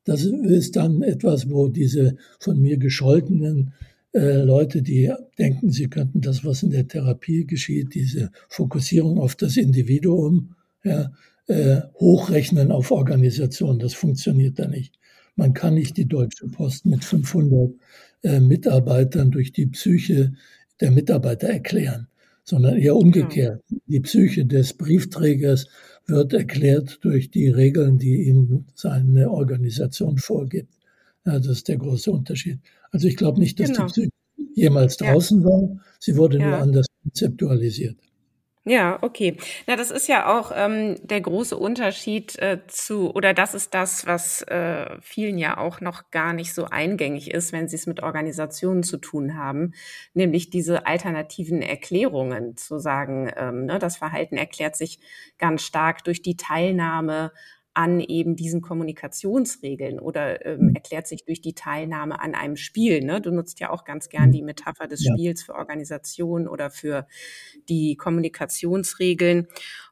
[0.05, 3.73] Das ist dann etwas, wo diese von mir gescholtenen
[4.13, 9.35] äh, Leute, die denken, sie könnten das, was in der Therapie geschieht, diese Fokussierung auf
[9.35, 11.11] das Individuum, ja,
[11.47, 13.79] äh, hochrechnen auf Organisation.
[13.79, 14.99] Das funktioniert da nicht.
[15.37, 17.75] Man kann nicht die Deutsche Post mit 500
[18.23, 20.35] äh, Mitarbeitern durch die Psyche
[20.81, 22.09] der Mitarbeiter erklären,
[22.45, 23.63] sondern eher umgekehrt.
[23.69, 23.79] Ja.
[23.87, 25.67] Die Psyche des Briefträgers
[26.07, 30.73] wird erklärt durch die Regeln, die ihm seine Organisation vorgibt.
[31.25, 32.59] Ja, das ist der große Unterschied.
[32.91, 33.87] Also ich glaube nicht, dass genau.
[33.87, 34.11] die Psyche
[34.55, 35.47] jemals draußen ja.
[35.47, 35.81] war.
[35.99, 36.49] Sie wurde ja.
[36.49, 37.97] nur anders konzeptualisiert.
[38.67, 39.37] Ja, okay.
[39.67, 44.07] Na, das ist ja auch ähm, der große Unterschied äh, zu, oder das ist das,
[44.07, 48.03] was äh, vielen ja auch noch gar nicht so eingängig ist, wenn sie es mit
[48.03, 49.75] Organisationen zu tun haben,
[50.15, 54.99] nämlich diese alternativen Erklärungen zu sagen, ähm, ne, das Verhalten erklärt sich
[55.37, 57.33] ganz stark durch die Teilnahme
[57.75, 60.75] an eben diesen Kommunikationsregeln oder ähm, mhm.
[60.75, 63.01] erklärt sich durch die Teilnahme an einem Spiel.
[63.05, 63.21] Ne?
[63.21, 64.33] Du nutzt ja auch ganz gern mhm.
[64.33, 65.13] die Metapher des ja.
[65.13, 67.07] Spiels für Organisation oder für
[67.69, 69.49] die Kommunikationsregeln.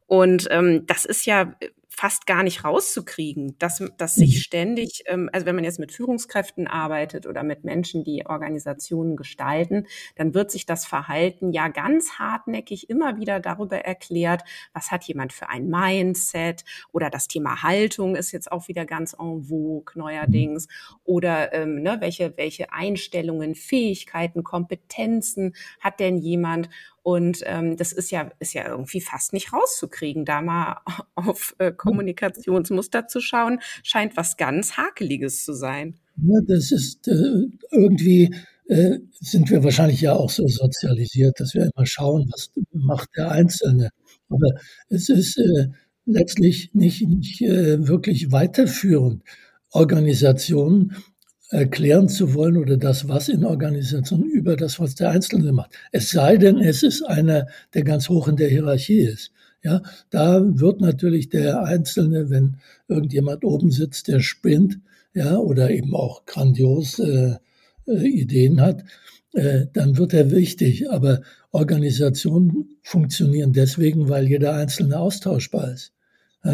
[0.06, 1.54] Und ähm, das ist ja
[1.94, 4.40] fast gar nicht rauszukriegen, dass, dass sich mhm.
[4.40, 9.86] ständig, ähm, also wenn man jetzt mit Führungskräften arbeitet oder mit Menschen, die Organisationen gestalten,
[10.16, 15.32] dann wird sich das Verhalten ja ganz hartnäckig immer wieder darüber erklärt, was hat jemand
[15.32, 20.68] für ein Mindset oder das Thema Haltung ist jetzt auch wieder ganz en vogue neuerdings
[21.04, 26.70] oder ähm, ne, welche, welche Einstellungen, Fähigkeiten, Kompetenzen hat denn jemand
[27.02, 30.80] und ähm, das ist ja, ist ja irgendwie fast nicht rauszukriegen, da mal
[31.16, 35.94] auf äh, Kommunikationsmuster zu schauen, scheint was ganz Hakeliges zu sein.
[36.16, 38.34] Ja, das ist äh, irgendwie
[38.68, 43.30] äh, sind wir wahrscheinlich ja auch so sozialisiert, dass wir immer schauen, was macht der
[43.30, 43.90] Einzelne.
[44.28, 44.48] Aber
[44.88, 45.68] es ist äh,
[46.06, 49.22] letztlich nicht, nicht äh, wirklich weiterführend.
[49.70, 50.96] Organisationen
[51.50, 55.72] erklären zu wollen oder das, was in Organisationen über das, was der Einzelne macht.
[55.90, 59.32] Es sei denn, es ist einer, der ganz hoch in der Hierarchie ist.
[59.64, 62.56] Ja, da wird natürlich der Einzelne, wenn
[62.88, 64.80] irgendjemand oben sitzt, der spinnt,
[65.14, 67.36] ja, oder eben auch grandios äh,
[67.86, 68.84] äh, Ideen hat,
[69.34, 70.90] äh, dann wird er wichtig.
[70.90, 71.22] Aber
[71.52, 75.92] Organisationen funktionieren deswegen, weil jeder Einzelne austauschbar ist.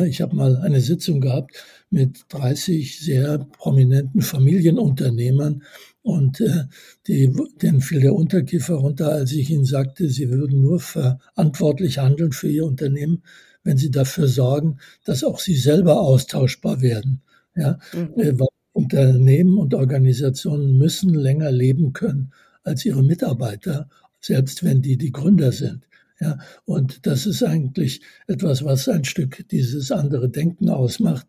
[0.07, 5.62] Ich habe mal eine Sitzung gehabt mit 30 sehr prominenten Familienunternehmern
[6.09, 6.64] und äh,
[7.07, 12.33] die, denen fiel der Unterkiefer runter, als ich ihnen sagte, sie würden nur verantwortlich handeln
[12.33, 13.23] für ihr Unternehmen,
[13.62, 17.21] wenn sie dafür sorgen, dass auch sie selber austauschbar werden.
[17.55, 17.79] Ja?
[17.92, 18.21] Mhm.
[18.21, 18.33] Äh,
[18.73, 23.88] Unternehmen und Organisationen müssen länger leben können als ihre Mitarbeiter,
[24.21, 25.87] selbst wenn die die Gründer sind.
[26.21, 31.27] Ja, und das ist eigentlich etwas, was ein Stück dieses andere Denken ausmacht.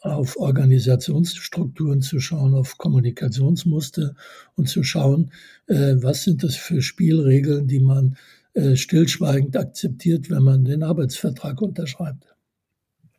[0.00, 4.14] Auf Organisationsstrukturen zu schauen, auf Kommunikationsmuster
[4.54, 5.32] und zu schauen,
[5.66, 8.16] äh, was sind das für Spielregeln, die man
[8.54, 12.34] äh, stillschweigend akzeptiert, wenn man den Arbeitsvertrag unterschreibt.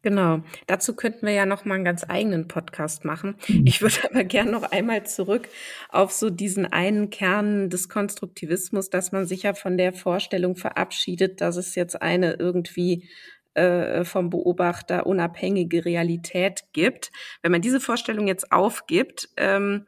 [0.02, 0.42] Genau.
[0.68, 3.36] Dazu könnten wir ja noch mal einen ganz eigenen Podcast machen.
[3.48, 3.68] Mhm.
[3.68, 5.50] Ich würde aber gern noch einmal zurück
[5.90, 11.42] auf so diesen einen Kern des Konstruktivismus, dass man sich ja von der Vorstellung verabschiedet,
[11.42, 13.10] dass es jetzt eine irgendwie
[13.54, 17.12] äh, vom Beobachter unabhängige Realität gibt.
[17.42, 19.86] Wenn man diese Vorstellung jetzt aufgibt, ähm,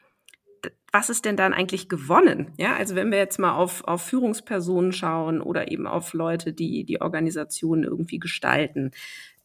[0.91, 2.54] was ist denn dann eigentlich gewonnen?
[2.58, 6.84] Ja, also wenn wir jetzt mal auf, auf Führungspersonen schauen oder eben auf Leute, die
[6.84, 8.91] die Organisation irgendwie gestalten,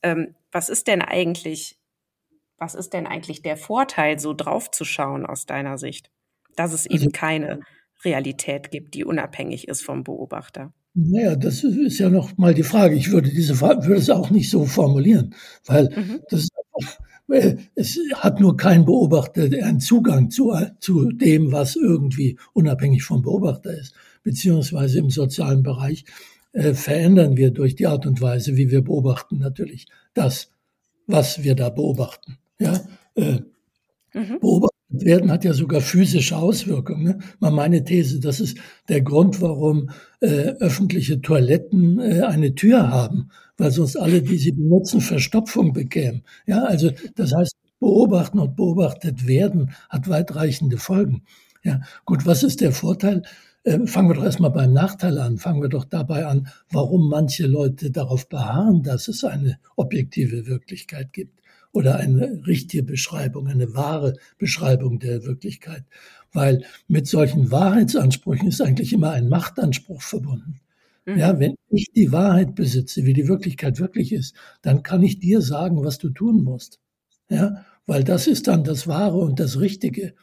[0.02, 1.78] ähm, was ist denn eigentlich,
[2.58, 6.10] was ist denn eigentlich der Vorteil, so drauf zu schauen aus deiner Sicht,
[6.56, 7.60] dass es eben also keine
[8.04, 10.72] Realität gibt, die unabhängig ist vom Beobachter?
[10.98, 12.94] Naja, das ist ja noch mal die Frage.
[12.94, 15.34] Ich würde diese würde es auch nicht so formulieren,
[15.66, 16.20] weil mhm.
[16.30, 16.48] das
[17.74, 23.76] es hat nur kein Beobachter einen Zugang zu, zu dem, was irgendwie unabhängig vom Beobachter
[23.76, 26.04] ist, beziehungsweise im sozialen Bereich
[26.52, 30.52] äh, verändern wir durch die Art und Weise, wie wir beobachten, natürlich das,
[31.08, 32.38] was wir da beobachten.
[32.60, 32.80] Ja,
[33.16, 33.40] äh,
[34.14, 34.38] mhm.
[34.40, 37.04] beobachtet werden hat ja sogar physische Auswirkungen.
[37.04, 37.18] Ne?
[37.40, 43.30] Mal meine These, das ist der Grund, warum äh, öffentliche Toiletten äh, eine Tür haben,
[43.56, 46.22] weil sonst alle, die sie benutzen, Verstopfung bekämen.
[46.46, 51.22] Ja, also das heißt, beobachten und beobachtet werden hat weitreichende Folgen.
[51.62, 53.22] Ja, gut, was ist der Vorteil?
[53.64, 55.38] Äh, fangen wir doch erstmal beim Nachteil an.
[55.38, 61.12] Fangen wir doch dabei an, warum manche Leute darauf beharren, dass es eine objektive Wirklichkeit
[61.12, 61.40] gibt
[61.76, 65.84] oder eine richtige Beschreibung, eine wahre Beschreibung der Wirklichkeit.
[66.32, 70.60] Weil mit solchen Wahrheitsansprüchen ist eigentlich immer ein Machtanspruch verbunden.
[71.04, 71.18] Mhm.
[71.18, 75.42] Ja, wenn ich die Wahrheit besitze, wie die Wirklichkeit wirklich ist, dann kann ich dir
[75.42, 76.80] sagen, was du tun musst.
[77.28, 80.14] Ja, weil das ist dann das Wahre und das Richtige.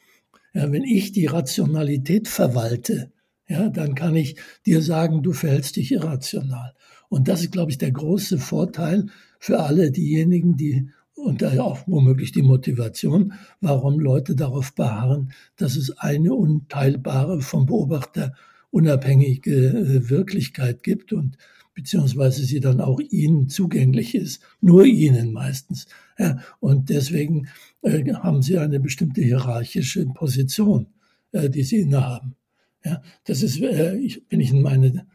[0.55, 3.11] Ja, wenn ich die Rationalität verwalte,
[3.47, 6.73] ja, dann kann ich dir sagen, du verhältst dich irrational.
[7.09, 9.05] Und das ist, glaube ich, der große Vorteil
[9.37, 15.75] für alle diejenigen, die und da auch womöglich die Motivation, warum Leute darauf beharren, dass
[15.75, 18.33] es eine unteilbare, vom Beobachter
[18.71, 21.37] unabhängige äh, Wirklichkeit gibt und
[21.75, 25.87] beziehungsweise sie dann auch ihnen zugänglich ist, nur ihnen meistens.
[26.17, 27.47] Ja, und deswegen
[27.81, 30.87] äh, haben sie eine bestimmte hierarchische Position,
[31.31, 32.35] äh, die sie innehaben.
[32.83, 35.05] Ja, das ist, äh, ich, wenn ich in meine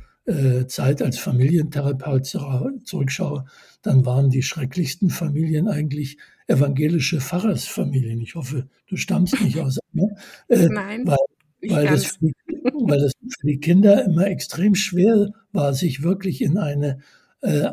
[0.66, 3.46] Zeit als Familientherapeut zurückschaue,
[3.82, 8.20] dann waren die schrecklichsten Familien eigentlich evangelische Pfarrersfamilien.
[8.20, 10.08] Ich hoffe, du stammst nicht aus einer.
[10.48, 11.06] Äh, Nein.
[11.06, 11.16] Weil,
[11.62, 12.34] weil das, für die,
[12.74, 16.98] weil das für die Kinder immer extrem schwer war, sich wirklich in eine,
[17.40, 17.70] äh,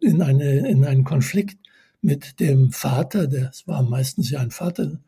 [0.00, 1.58] in eine, in einen Konflikt
[2.00, 5.00] mit dem Vater, das war meistens ja ein Vater,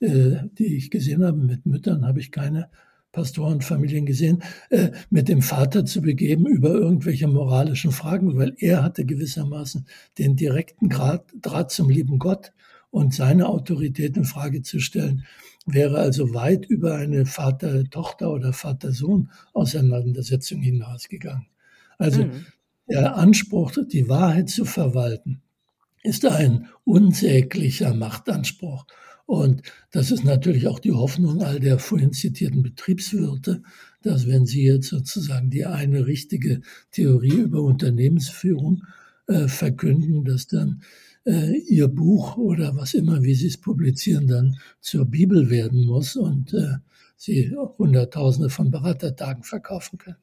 [0.00, 2.68] äh, die ich gesehen habe, mit Müttern habe ich keine
[3.16, 9.06] Pastorenfamilien gesehen, äh, mit dem Vater zu begeben über irgendwelche moralischen Fragen, weil er hatte
[9.06, 9.86] gewissermaßen
[10.18, 12.52] den direkten Draht, Draht zum lieben Gott
[12.90, 15.24] und seine Autorität in Frage zu stellen,
[15.64, 21.46] wäre also weit über eine Vater-Tochter oder Vater-Sohn-Auseinandersetzung hinausgegangen.
[21.96, 22.44] Also mhm.
[22.86, 25.40] der Anspruch, die Wahrheit zu verwalten,
[26.02, 28.84] ist ein unsäglicher Machtanspruch.
[29.26, 33.62] Und das ist natürlich auch die Hoffnung all der vorhin zitierten Betriebswirte,
[34.02, 36.60] dass wenn sie jetzt sozusagen die eine richtige
[36.92, 38.84] Theorie über Unternehmensführung
[39.26, 40.82] äh, verkünden, dass dann
[41.24, 46.14] äh, ihr Buch oder was immer, wie sie es publizieren, dann zur Bibel werden muss
[46.14, 46.76] und äh,
[47.16, 50.18] sie Hunderttausende von Beratertagen verkaufen können.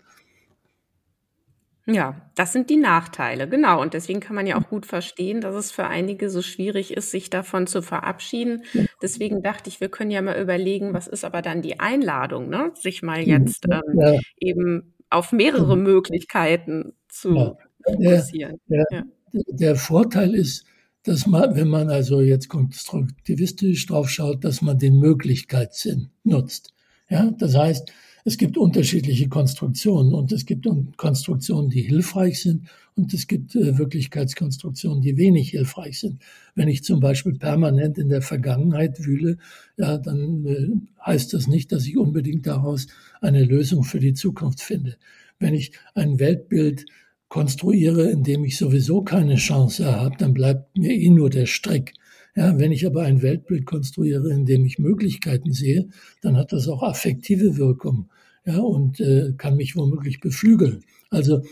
[1.86, 3.82] Ja, das sind die Nachteile, genau.
[3.82, 7.12] Und deswegen kann man ja auch gut verstehen, dass es für einige so schwierig ist,
[7.12, 8.64] sich davon zu verabschieden.
[9.02, 12.72] Deswegen dachte ich, wir können ja mal überlegen, was ist aber dann die Einladung, ne?
[12.76, 14.18] sich mal jetzt ähm, ja.
[14.40, 18.60] eben auf mehrere Möglichkeiten zu fokussieren.
[18.68, 19.42] Der, der, ja.
[19.50, 20.66] der Vorteil ist,
[21.04, 26.74] dass man, wenn man also jetzt konstruktivistisch drauf schaut, dass man den Möglichkeitssinn nutzt.
[27.10, 27.92] Ja, das heißt,
[28.26, 33.78] es gibt unterschiedliche Konstruktionen und es gibt Konstruktionen, die hilfreich sind und es gibt äh,
[33.78, 36.22] Wirklichkeitskonstruktionen, die wenig hilfreich sind.
[36.56, 39.38] Wenn ich zum Beispiel permanent in der Vergangenheit wühle,
[39.78, 40.70] ja, dann äh,
[41.06, 42.88] heißt das nicht, dass ich unbedingt daraus
[43.20, 44.98] eine Lösung für die Zukunft finde.
[45.40, 46.86] Wenn ich ein Weltbild
[47.28, 51.94] konstruiere, in dem ich sowieso keine Chance habe, dann bleibt mir eh nur der Strick.
[52.36, 55.90] Ja, wenn ich aber ein Weltbild konstruiere, in dem ich Möglichkeiten sehe,
[56.22, 58.10] dann hat das auch affektive Wirkung
[58.46, 60.84] ja, und äh, kann mich womöglich beflügeln.
[61.12, 61.44] Also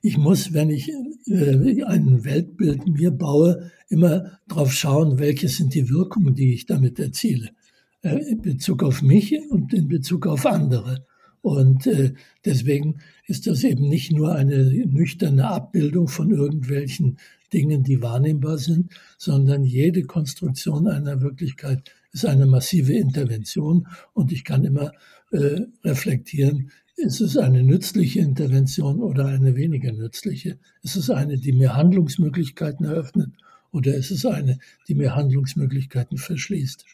[0.00, 0.90] ich muss, wenn ich
[1.26, 6.98] äh, ein Weltbild mir baue, immer drauf schauen, welche sind die Wirkungen, die ich damit
[6.98, 7.50] erziele.
[8.02, 11.06] Äh, in Bezug auf mich und in Bezug auf andere.
[11.40, 12.14] Und äh,
[12.44, 17.18] deswegen ist das eben nicht nur eine nüchterne Abbildung von irgendwelchen
[17.54, 24.44] Dingen, die wahrnehmbar sind, sondern jede Konstruktion einer Wirklichkeit ist eine massive Intervention und ich
[24.44, 24.92] kann immer
[25.30, 30.58] äh, reflektieren, ist es eine nützliche Intervention oder eine weniger nützliche?
[30.82, 33.32] Ist es eine, die mir Handlungsmöglichkeiten eröffnet
[33.72, 36.84] oder ist es eine, die mir Handlungsmöglichkeiten verschließt?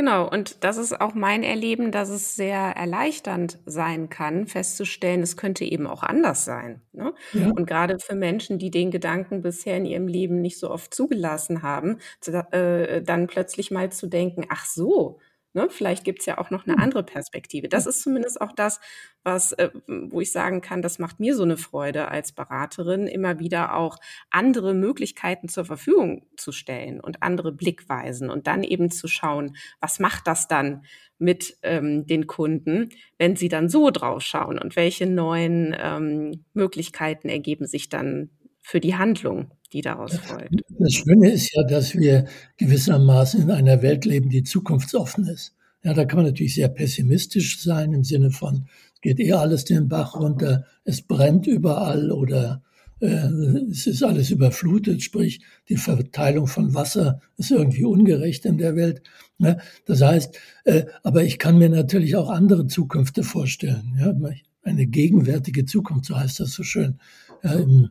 [0.00, 5.36] Genau, und das ist auch mein Erleben, dass es sehr erleichternd sein kann, festzustellen, es
[5.36, 6.80] könnte eben auch anders sein.
[6.94, 7.12] Ne?
[7.34, 7.50] Ja.
[7.50, 11.62] Und gerade für Menschen, die den Gedanken bisher in ihrem Leben nicht so oft zugelassen
[11.62, 15.18] haben, zu, äh, dann plötzlich mal zu denken, ach so,
[15.52, 15.68] Ne?
[15.68, 16.82] Vielleicht gibt's ja auch noch eine hm.
[16.82, 17.68] andere Perspektive.
[17.68, 18.80] Das ist zumindest auch das,
[19.24, 23.38] was, äh, wo ich sagen kann, das macht mir so eine Freude als Beraterin, immer
[23.40, 23.98] wieder auch
[24.30, 29.98] andere Möglichkeiten zur Verfügung zu stellen und andere Blickweisen und dann eben zu schauen, was
[29.98, 30.84] macht das dann
[31.18, 37.28] mit ähm, den Kunden, wenn sie dann so drauf schauen und welche neuen ähm, Möglichkeiten
[37.28, 38.30] ergeben sich dann
[38.60, 40.62] für die Handlung die daraus folgt.
[40.78, 45.54] Das Schöne ist ja, dass wir gewissermaßen in einer Welt leben, die zukunftsoffen ist.
[45.82, 49.64] Ja, da kann man natürlich sehr pessimistisch sein im Sinne von, es geht eh alles
[49.64, 52.62] den Bach runter, es brennt überall oder
[53.00, 53.28] äh,
[53.70, 59.02] es ist alles überflutet, sprich die Verteilung von Wasser ist irgendwie ungerecht in der Welt.
[59.38, 59.58] Ne?
[59.86, 63.96] Das heißt, äh, aber ich kann mir natürlich auch andere Zukünfte vorstellen.
[63.98, 64.14] Ja?
[64.62, 67.00] Eine gegenwärtige Zukunft, so heißt das so schön.
[67.42, 67.88] Ja, im,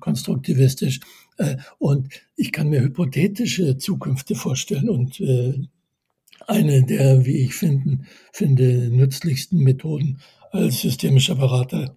[0.00, 1.00] konstruktivistisch.
[1.38, 4.88] Äh, und ich kann mir hypothetische Zukünfte vorstellen.
[4.88, 5.54] Und äh,
[6.46, 10.18] eine der, wie ich finden, finde, nützlichsten Methoden
[10.50, 11.96] als systemischer Berater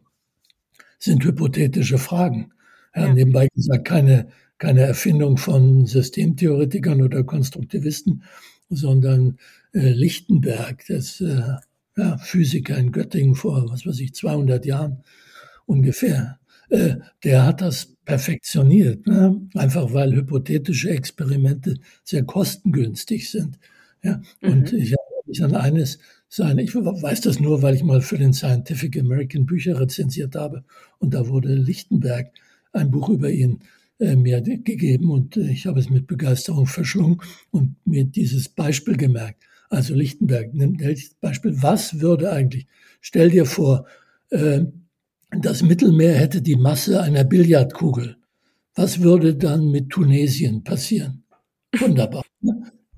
[0.99, 2.53] sind hypothetische Fragen.
[2.95, 3.13] Ja.
[3.13, 8.23] Nebenbei gesagt, keine, keine Erfindung von Systemtheoretikern oder Konstruktivisten,
[8.69, 9.37] sondern
[9.73, 11.57] äh, Lichtenberg, das äh,
[11.95, 15.03] ja, Physiker in Göttingen vor, was weiß ich, 200 Jahren
[15.65, 19.41] ungefähr, äh, der hat das perfektioniert, ne?
[19.55, 23.59] einfach weil hypothetische Experimente sehr kostengünstig sind.
[24.03, 24.21] Ja?
[24.41, 24.79] Und mhm.
[24.79, 25.99] ich habe mich an eines
[26.29, 30.63] sein, ich weiß das nur, weil ich mal für den Scientific American Bücher rezensiert habe
[30.99, 32.31] und da wurde Lichtenberg
[32.73, 33.59] ein Buch über ihn
[33.99, 38.97] äh, mir gegeben und äh, ich habe es mit Begeisterung verschlungen und mir dieses Beispiel
[38.97, 39.43] gemerkt.
[39.69, 42.67] Also Lichtenberg nimmt das Beispiel, was würde eigentlich,
[43.01, 43.85] stell dir vor,
[44.29, 44.65] äh,
[45.31, 48.17] das Mittelmeer hätte die Masse einer Billardkugel.
[48.75, 51.23] Was würde dann mit Tunesien passieren?
[51.77, 52.23] Wunderbar.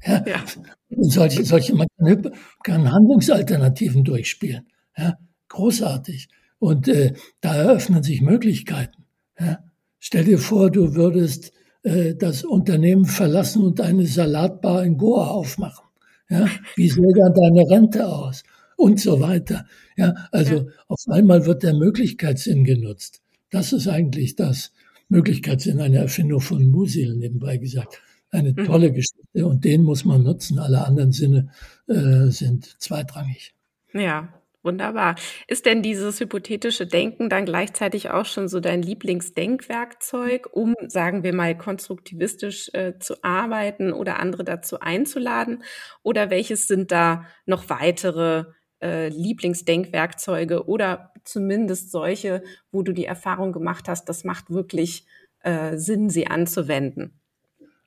[0.05, 0.23] Ja.
[0.25, 0.45] ja.
[0.91, 2.31] Solche, solche, man kann,
[2.63, 4.65] kann Handlungsalternativen durchspielen.
[4.95, 5.17] Ja.
[5.49, 6.29] Großartig.
[6.57, 9.03] Und äh, da eröffnen sich Möglichkeiten.
[9.37, 9.59] Ja.
[9.99, 11.51] Stell dir vor, du würdest
[11.83, 15.85] äh, das Unternehmen verlassen und eine Salatbar in Goa aufmachen.
[16.29, 16.47] Ja.
[16.77, 18.43] Wie sähe dann deine Rente aus?
[18.79, 19.65] Und so weiter.
[19.97, 20.65] Ja, also ja.
[20.87, 23.21] auf einmal wird der Möglichkeitssinn genutzt.
[23.51, 24.71] Das ist eigentlich das
[25.09, 28.01] Möglichkeitssinn, eine Erfindung von Musil nebenbei gesagt.
[28.31, 28.65] Eine mhm.
[28.65, 28.93] tolle.
[28.93, 30.59] Geschichte und den muss man nutzen.
[30.59, 31.49] Alle anderen Sinne
[31.87, 33.53] äh, sind zweitrangig.
[33.93, 34.29] Ja,
[34.61, 35.15] Wunderbar.
[35.47, 41.33] Ist denn dieses hypothetische Denken dann gleichzeitig auch schon so dein Lieblingsdenkwerkzeug, um, sagen wir
[41.33, 45.63] mal, konstruktivistisch äh, zu arbeiten oder andere dazu einzuladen?
[46.03, 48.47] Oder welches sind da noch weitere
[48.81, 55.05] äh, Lieblingsdenkwerkzeuge oder zumindest solche, wo du die Erfahrung gemacht hast, das macht wirklich
[55.41, 57.13] äh, Sinn, sie anzuwenden?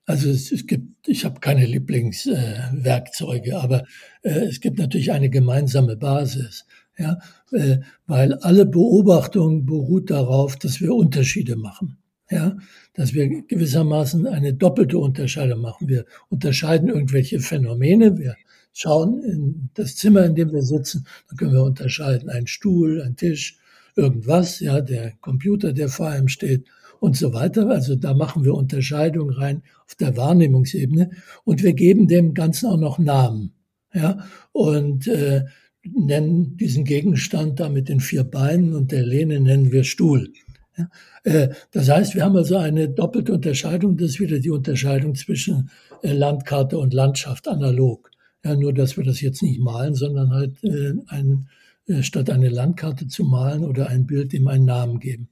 [0.04, 3.84] Also es, es gibt, ich habe keine Lieblingswerkzeuge, äh, aber
[4.22, 6.66] äh, es gibt natürlich eine gemeinsame Basis,
[6.98, 7.18] ja,
[7.52, 11.98] äh, weil alle Beobachtung beruht darauf, dass wir Unterschiede machen,
[12.30, 12.56] ja,
[12.94, 15.88] dass wir gewissermaßen eine doppelte Unterscheidung machen.
[15.88, 18.36] Wir unterscheiden irgendwelche Phänomene, wir
[18.72, 23.16] schauen in das Zimmer, in dem wir sitzen, dann können wir unterscheiden, ein Stuhl, ein
[23.16, 23.58] Tisch,
[23.96, 26.64] irgendwas, ja, der Computer, der vor einem steht
[27.00, 27.68] und so weiter.
[27.68, 31.10] Also da machen wir Unterscheidungen rein auf der Wahrnehmungsebene
[31.44, 33.52] und wir geben dem Ganzen auch noch Namen,
[33.92, 35.44] ja, und äh,
[35.84, 40.32] nennen diesen Gegenstand da mit den vier Beinen und der Lehne nennen wir Stuhl.
[40.76, 40.88] Ja,
[41.24, 43.96] äh, das heißt, wir haben also eine doppelte Unterscheidung.
[43.96, 45.70] Das ist wieder die Unterscheidung zwischen
[46.02, 48.11] äh, Landkarte und Landschaft analog.
[48.44, 51.48] Ja, nur, dass wir das jetzt nicht malen, sondern halt äh, ein,
[51.86, 55.28] äh, statt eine Landkarte zu malen oder ein Bild ihm einen Namen geben.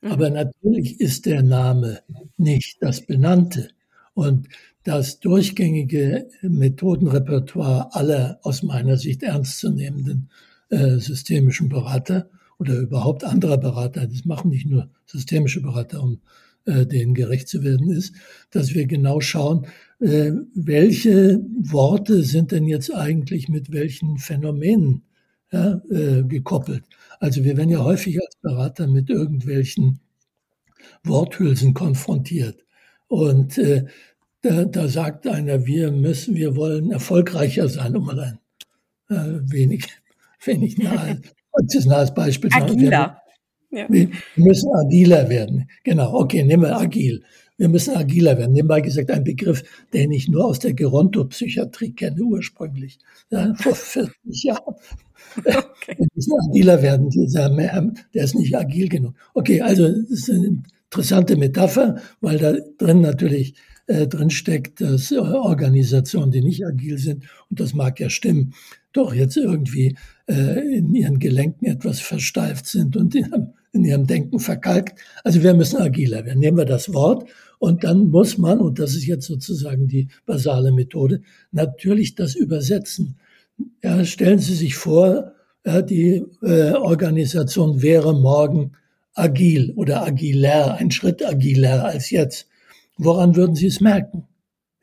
[0.00, 0.10] Mhm.
[0.10, 2.00] Aber natürlich ist der Name
[2.38, 3.68] nicht das Benannte.
[4.14, 4.48] Und
[4.84, 10.30] das durchgängige Methodenrepertoire aller aus meiner Sicht ernstzunehmenden
[10.70, 16.20] äh, systemischen Berater oder überhaupt anderer Berater, das machen nicht nur systemische Berater, um
[16.66, 18.14] äh, denen gerecht zu werden, ist,
[18.50, 19.66] dass wir genau schauen,
[20.00, 25.02] äh, welche Worte sind denn jetzt eigentlich mit welchen Phänomenen
[25.52, 26.84] ja, äh, gekoppelt.
[27.20, 30.00] Also wir werden ja häufig als Berater mit irgendwelchen
[31.04, 32.64] Worthülsen konfrontiert.
[33.08, 33.86] Und äh,
[34.42, 38.38] da, da sagt einer, wir müssen, wir wollen erfolgreicher sein, um mal ein
[39.08, 39.86] äh, wenig,
[40.44, 41.20] wenig nahe,
[41.86, 43.20] nahes Beispiel zu Agiler.
[43.76, 43.86] Ja.
[43.90, 45.68] Wir müssen agiler werden.
[45.84, 47.22] Genau, okay, nehmen wir agil.
[47.58, 48.52] Wir müssen agiler werden.
[48.52, 49.62] Nebenbei gesagt, ein Begriff,
[49.92, 52.98] den ich nur aus der Gerontopsychiatrie kenne, ursprünglich,
[53.30, 54.14] ja, vor 40
[54.44, 54.74] Jahren.
[55.36, 55.96] Okay.
[55.98, 57.10] Wir müssen agiler werden.
[57.10, 59.14] Dieser, der ist nicht agil genug.
[59.34, 63.54] Okay, also das ist eine interessante Metapher, weil da drin natürlich
[63.86, 68.54] äh, drin steckt, dass Organisationen, die nicht agil sind, und das mag ja stimmen,
[68.92, 69.96] doch jetzt irgendwie
[70.28, 74.98] äh, in ihren Gelenken etwas versteift sind und in, in ihrem Denken verkalkt.
[75.22, 76.40] Also wir müssen agiler werden.
[76.40, 77.28] Nehmen wir das Wort
[77.58, 81.22] und dann muss man, und das ist jetzt sozusagen die basale Methode,
[81.52, 83.16] natürlich das übersetzen.
[83.82, 85.32] Ja, stellen Sie sich vor,
[85.64, 88.72] ja, die äh, Organisation wäre morgen
[89.14, 92.48] agil oder agiler, ein Schritt agiler als jetzt.
[92.96, 94.26] Woran würden Sie es merken?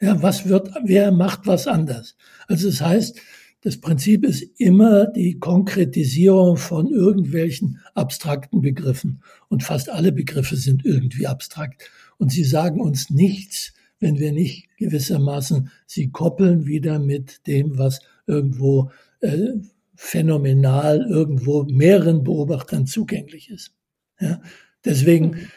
[0.02, 2.16] Ja, was wird, wer macht was anders?
[2.48, 3.20] Also das heißt,
[3.62, 9.24] das Prinzip ist immer die Konkretisierung von irgendwelchen abstrakten Begriffen.
[9.48, 11.90] Und fast alle Begriffe sind irgendwie abstrakt.
[12.18, 18.02] Und sie sagen uns nichts, wenn wir nicht gewissermaßen sie koppeln wieder mit dem, was
[18.28, 18.92] irgendwo
[19.22, 19.54] äh,
[19.96, 23.72] phänomenal irgendwo mehreren Beobachtern zugänglich ist.
[24.20, 24.42] Ja?
[24.84, 25.48] Deswegen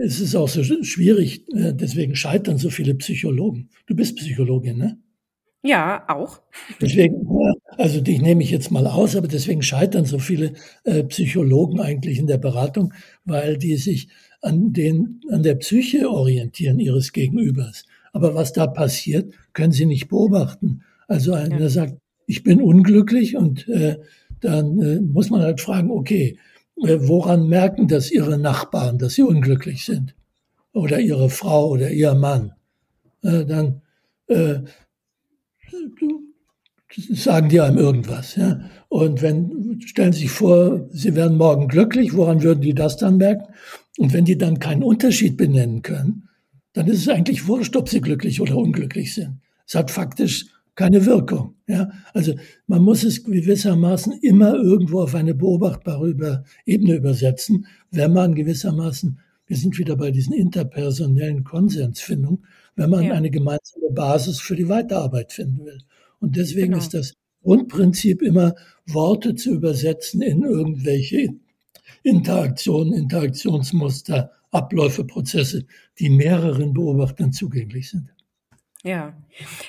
[0.00, 3.68] äh, ist es auch so schwierig, äh, deswegen scheitern so viele Psychologen.
[3.86, 4.98] Du bist Psychologin, ne?
[5.64, 6.40] Ja, auch.
[6.80, 7.24] Deswegen,
[7.78, 12.18] also dich nehme ich jetzt mal aus, aber deswegen scheitern so viele äh, Psychologen eigentlich
[12.18, 12.92] in der Beratung,
[13.24, 14.08] weil die sich
[14.40, 17.84] an, den, an der Psyche orientieren ihres Gegenübers.
[18.12, 20.82] Aber was da passiert, können sie nicht beobachten.
[21.06, 21.68] Also einer ja.
[21.68, 21.94] sagt,
[22.26, 23.98] ich bin unglücklich und äh,
[24.40, 29.22] dann äh, muss man halt fragen, okay, äh, woran merken das ihre Nachbarn, dass sie
[29.22, 30.14] unglücklich sind?
[30.72, 32.54] Oder ihre Frau oder ihr Mann?
[33.22, 33.82] Äh, dann
[34.28, 34.60] äh,
[37.14, 38.36] sagen die einem irgendwas.
[38.36, 38.60] Ja?
[38.88, 43.16] Und wenn, stellen Sie sich vor, Sie werden morgen glücklich, woran würden die das dann
[43.16, 43.52] merken?
[43.98, 46.28] Und wenn die dann keinen Unterschied benennen können,
[46.72, 49.40] dann ist es eigentlich wurscht, ob sie glücklich oder unglücklich sind.
[49.66, 51.56] Es hat faktisch keine Wirkung.
[51.66, 51.90] Ja?
[52.12, 52.34] Also
[52.66, 59.56] man muss es gewissermaßen immer irgendwo auf eine beobachtbare Ebene übersetzen, wenn man gewissermaßen, wir
[59.56, 62.44] sind wieder bei diesen interpersonellen Konsensfindungen,
[62.76, 63.14] wenn man ja.
[63.14, 65.78] eine gemeinsame Basis für die Weiterarbeit finden will.
[66.20, 66.78] Und deswegen genau.
[66.78, 68.54] ist das Grundprinzip immer,
[68.86, 71.28] Worte zu übersetzen in irgendwelche
[72.02, 75.66] Interaktionen, Interaktionsmuster, Abläufe, Prozesse,
[75.98, 78.12] die mehreren Beobachtern zugänglich sind.
[78.84, 79.14] Ja,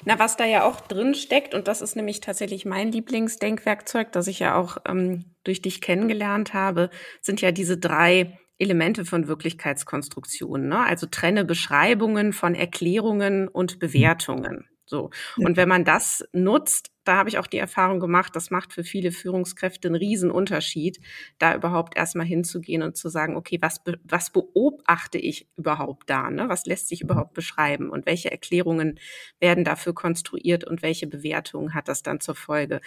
[0.05, 4.25] na was da ja auch drin steckt und das ist nämlich tatsächlich mein Lieblingsdenkwerkzeug, das
[4.25, 6.89] ich ja auch ähm, durch dich kennengelernt habe,
[7.21, 10.67] sind ja diese drei Elemente von Wirklichkeitskonstruktionen.
[10.67, 10.79] Ne?
[10.79, 14.67] Also trenne Beschreibungen von Erklärungen und Bewertungen.
[14.85, 15.09] So.
[15.37, 15.47] Ja.
[15.47, 18.83] Und wenn man das nutzt, da habe ich auch die Erfahrung gemacht, das macht für
[18.83, 20.99] viele Führungskräfte einen Riesenunterschied,
[21.37, 26.29] da überhaupt erstmal hinzugehen und zu sagen, okay, was, be was beobachte ich überhaupt da?
[26.29, 26.47] Ne?
[26.47, 27.89] Was lässt sich überhaupt beschreiben?
[27.89, 28.99] Und welche Erklärungen
[29.39, 32.79] werden dafür konstruiert und welche Bewertungen hat das dann zur Folge?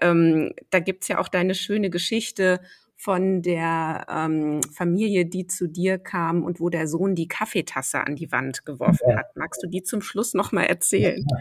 [0.00, 2.60] Ähm, da gibt's ja auch deine schöne Geschichte
[2.96, 8.16] von der ähm, Familie, die zu dir kam und wo der Sohn die Kaffeetasse an
[8.16, 9.18] die Wand geworfen ja.
[9.18, 9.36] hat.
[9.36, 11.24] Magst du die zum Schluss noch mal erzählen?
[11.28, 11.38] Ja,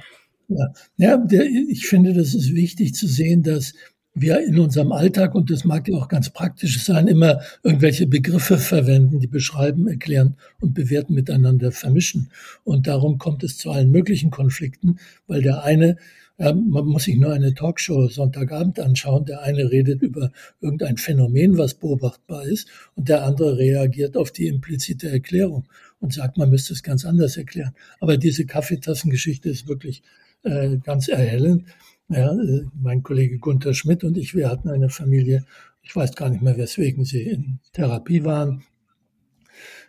[0.57, 0.73] ja.
[0.97, 3.73] ja der, ich finde, das ist wichtig zu sehen, dass
[4.15, 8.57] wir in unserem Alltag, und das mag ja auch ganz praktisch sein, immer irgendwelche Begriffe
[8.57, 12.29] verwenden, die beschreiben, erklären und bewerten miteinander vermischen.
[12.63, 15.97] Und darum kommt es zu allen möglichen Konflikten, weil der eine
[16.37, 19.25] man muss sich nur eine Talkshow Sonntagabend anschauen.
[19.25, 20.31] Der eine redet über
[20.61, 25.65] irgendein Phänomen, was beobachtbar ist, und der andere reagiert auf die implizite Erklärung
[25.99, 27.73] und sagt, man müsste es ganz anders erklären.
[27.99, 30.01] Aber diese Kaffeetassengeschichte ist wirklich
[30.43, 31.65] äh, ganz erhellend.
[32.09, 35.45] Ja, äh, mein Kollege Gunther Schmidt und ich, wir hatten eine Familie,
[35.81, 38.63] ich weiß gar nicht mehr, weswegen sie in Therapie waren.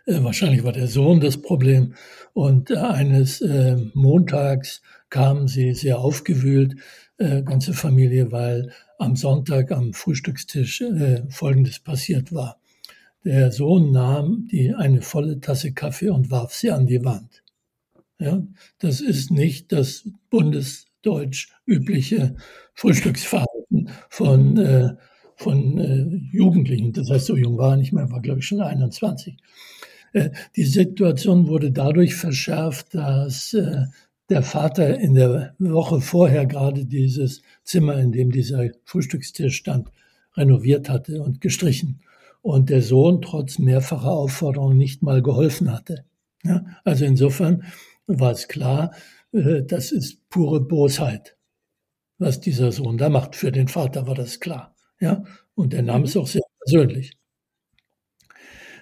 [0.05, 1.95] Äh, wahrscheinlich war der Sohn das Problem.
[2.33, 4.81] Und äh, eines äh, Montags
[5.15, 6.75] kamen sie sehr aufgewühlt,
[7.19, 12.59] äh, ganze Familie, weil am Sonntag am Frühstückstisch äh, Folgendes passiert war.
[13.23, 17.43] Der Sohn nahm die, eine volle Tasse Kaffee und warf sie an die Wand.
[18.19, 18.45] Ja,
[18.79, 22.35] das ist nicht das bundesdeutsch übliche
[22.73, 24.95] Frühstücksverhalten von, äh,
[25.37, 26.91] von äh, Jugendlichen.
[26.91, 29.37] Das heißt, so jung war er nicht mehr, war glaube ich schon 21.
[30.11, 33.85] Äh, die Situation wurde dadurch verschärft, dass äh,
[34.29, 39.91] der Vater in der Woche vorher gerade dieses Zimmer, in dem dieser Frühstückstisch stand,
[40.35, 42.01] renoviert hatte und gestrichen.
[42.41, 46.05] Und der Sohn trotz mehrfacher Aufforderungen nicht mal geholfen hatte.
[46.43, 47.63] Ja, also insofern
[48.07, 48.93] war es klar,
[49.31, 51.37] äh, das ist pure Bosheit,
[52.19, 53.35] was dieser Sohn da macht.
[53.35, 54.75] Für den Vater war das klar.
[54.99, 55.23] Ja,
[55.55, 57.17] und er nahm es auch sehr persönlich.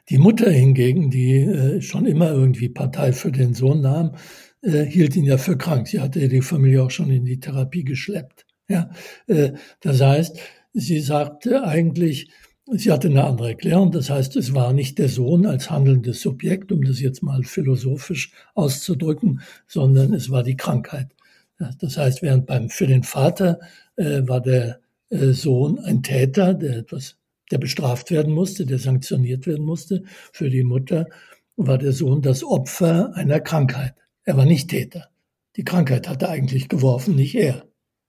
[0.10, 4.16] Die Mutter hingegen, die äh, schon immer irgendwie Partei für den Sohn nahm,
[4.64, 5.88] äh, hielt ihn ja für krank.
[5.88, 8.45] Sie hatte die Familie auch schon in die Therapie geschleppt.
[8.70, 8.89] Ja,
[9.28, 9.51] äh,
[9.82, 10.39] das heißt,
[10.74, 12.30] sie sagte eigentlich,
[12.72, 13.91] sie hatte eine andere Erklärung.
[13.91, 18.32] Das heißt, es war nicht der Sohn als handelndes Subjekt, um das jetzt mal philosophisch
[18.55, 21.09] auszudrücken, sondern es war die Krankheit.
[21.80, 23.59] Das heißt, während beim, für den Vater
[23.95, 27.18] äh, war der äh, Sohn ein Täter, der etwas,
[27.51, 30.03] der bestraft werden musste, der sanktioniert werden musste.
[30.32, 31.07] Für die Mutter
[31.55, 33.93] war der Sohn das Opfer einer Krankheit.
[34.26, 35.10] Er war nicht Täter.
[35.56, 37.66] Die Krankheit hatte eigentlich geworfen, nicht er.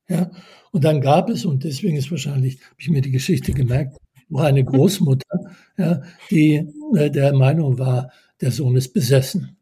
[0.09, 0.31] Ja?
[0.71, 3.97] Und dann gab es, und deswegen ist wahrscheinlich, habe ich mir die Geschichte gemerkt,
[4.29, 5.39] noch eine Großmutter,
[5.77, 8.11] ja, die äh, der Meinung war,
[8.41, 9.57] der Sohn ist besessen.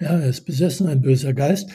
[0.00, 1.70] Ja, er ist besessen, ein böser Geist.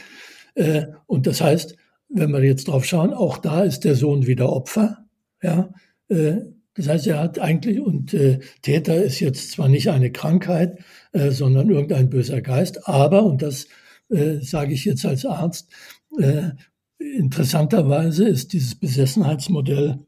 [0.54, 1.76] Äh, und das heißt,
[2.08, 5.04] wenn wir jetzt drauf schauen, auch da ist der Sohn wieder Opfer.
[5.42, 5.72] Ja,
[6.08, 6.36] äh,
[6.74, 10.78] das heißt, er hat eigentlich, und äh, Täter ist jetzt zwar nicht eine Krankheit,
[11.12, 13.68] äh, sondern irgendein böser Geist, aber, und das
[14.12, 15.70] äh, sage ich jetzt als Arzt,
[16.18, 16.50] äh,
[16.98, 19.98] interessanterweise ist dieses Besessenheitsmodell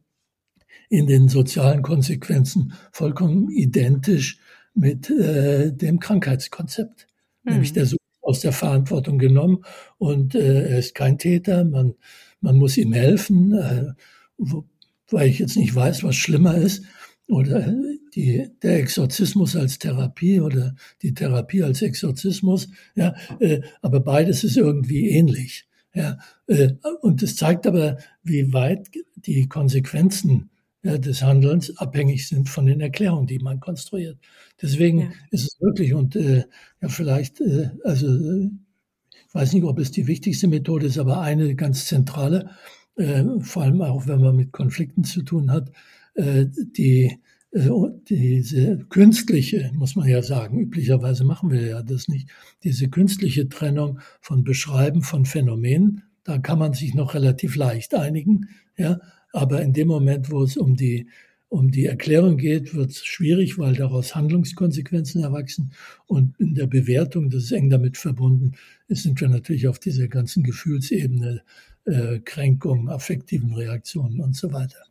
[0.88, 4.38] in den sozialen Konsequenzen vollkommen identisch
[4.74, 7.06] mit äh, dem Krankheitskonzept.
[7.42, 7.52] Mhm.
[7.52, 9.64] Nämlich der Sohn aus der Verantwortung genommen
[9.98, 11.94] und äh, er ist kein Täter, man,
[12.40, 13.92] man muss ihm helfen, äh,
[14.38, 14.64] wo,
[15.10, 16.84] weil ich jetzt nicht weiß, was schlimmer ist.
[17.28, 17.74] Oder
[18.14, 22.68] die, der Exorzismus als Therapie oder die Therapie als Exorzismus.
[22.94, 25.66] Ja, äh, aber beides ist irgendwie ähnlich.
[25.94, 30.50] Ja, äh, und es zeigt aber, wie weit die Konsequenzen
[30.82, 34.18] ja, des Handelns abhängig sind von den Erklärungen, die man konstruiert.
[34.60, 35.08] Deswegen ja.
[35.30, 36.44] ist es wirklich und äh,
[36.82, 41.54] ja vielleicht, äh, also ich weiß nicht, ob es die wichtigste Methode ist, aber eine
[41.56, 42.50] ganz zentrale,
[42.96, 45.72] äh, vor allem auch wenn man mit Konflikten zu tun hat,
[46.14, 46.46] äh,
[46.76, 47.18] die
[47.54, 52.28] diese künstliche, muss man ja sagen, üblicherweise machen wir ja das nicht,
[52.64, 58.48] diese künstliche Trennung von Beschreiben von Phänomenen, da kann man sich noch relativ leicht einigen,
[58.76, 58.98] ja,
[59.32, 61.08] aber in dem Moment, wo es um die,
[61.48, 65.72] um die Erklärung geht, wird es schwierig, weil daraus Handlungskonsequenzen erwachsen.
[66.06, 68.52] Und in der Bewertung, das ist eng damit verbunden,
[68.88, 71.42] sind wir natürlich auf dieser ganzen Gefühlsebene,
[71.84, 74.84] äh, Kränkung, affektiven Reaktionen und so weiter.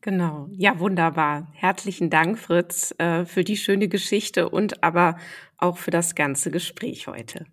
[0.00, 1.48] Genau, ja, wunderbar.
[1.54, 5.18] Herzlichen Dank, Fritz, äh, für die schöne Geschichte und aber
[5.56, 7.46] auch für das ganze Gespräch heute.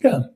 [0.00, 0.28] Ja.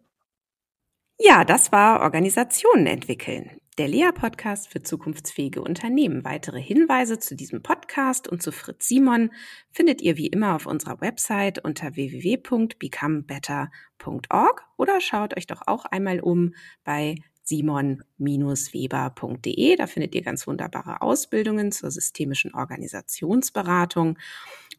[1.19, 6.25] Ja, das war Organisationen entwickeln der Lea-Podcast für zukunftsfähige Unternehmen.
[6.25, 9.31] Weitere Hinweise zu diesem Podcast und zu Fritz Simon
[9.71, 16.21] findet ihr wie immer auf unserer Website unter www.becomebetter.org oder schaut euch doch auch einmal
[16.21, 16.55] um
[16.85, 17.17] bei
[17.47, 19.77] simon-weber.de.
[19.77, 24.19] Da findet ihr ganz wunderbare Ausbildungen zur systemischen Organisationsberatung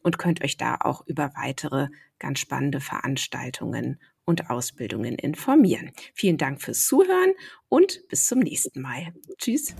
[0.02, 1.88] und könnt euch da auch über weitere
[2.18, 5.90] ganz spannende Veranstaltungen und Ausbildungen informieren.
[6.14, 7.32] Vielen Dank fürs Zuhören
[7.68, 9.14] und bis zum nächsten Mal.
[9.38, 9.74] Tschüss.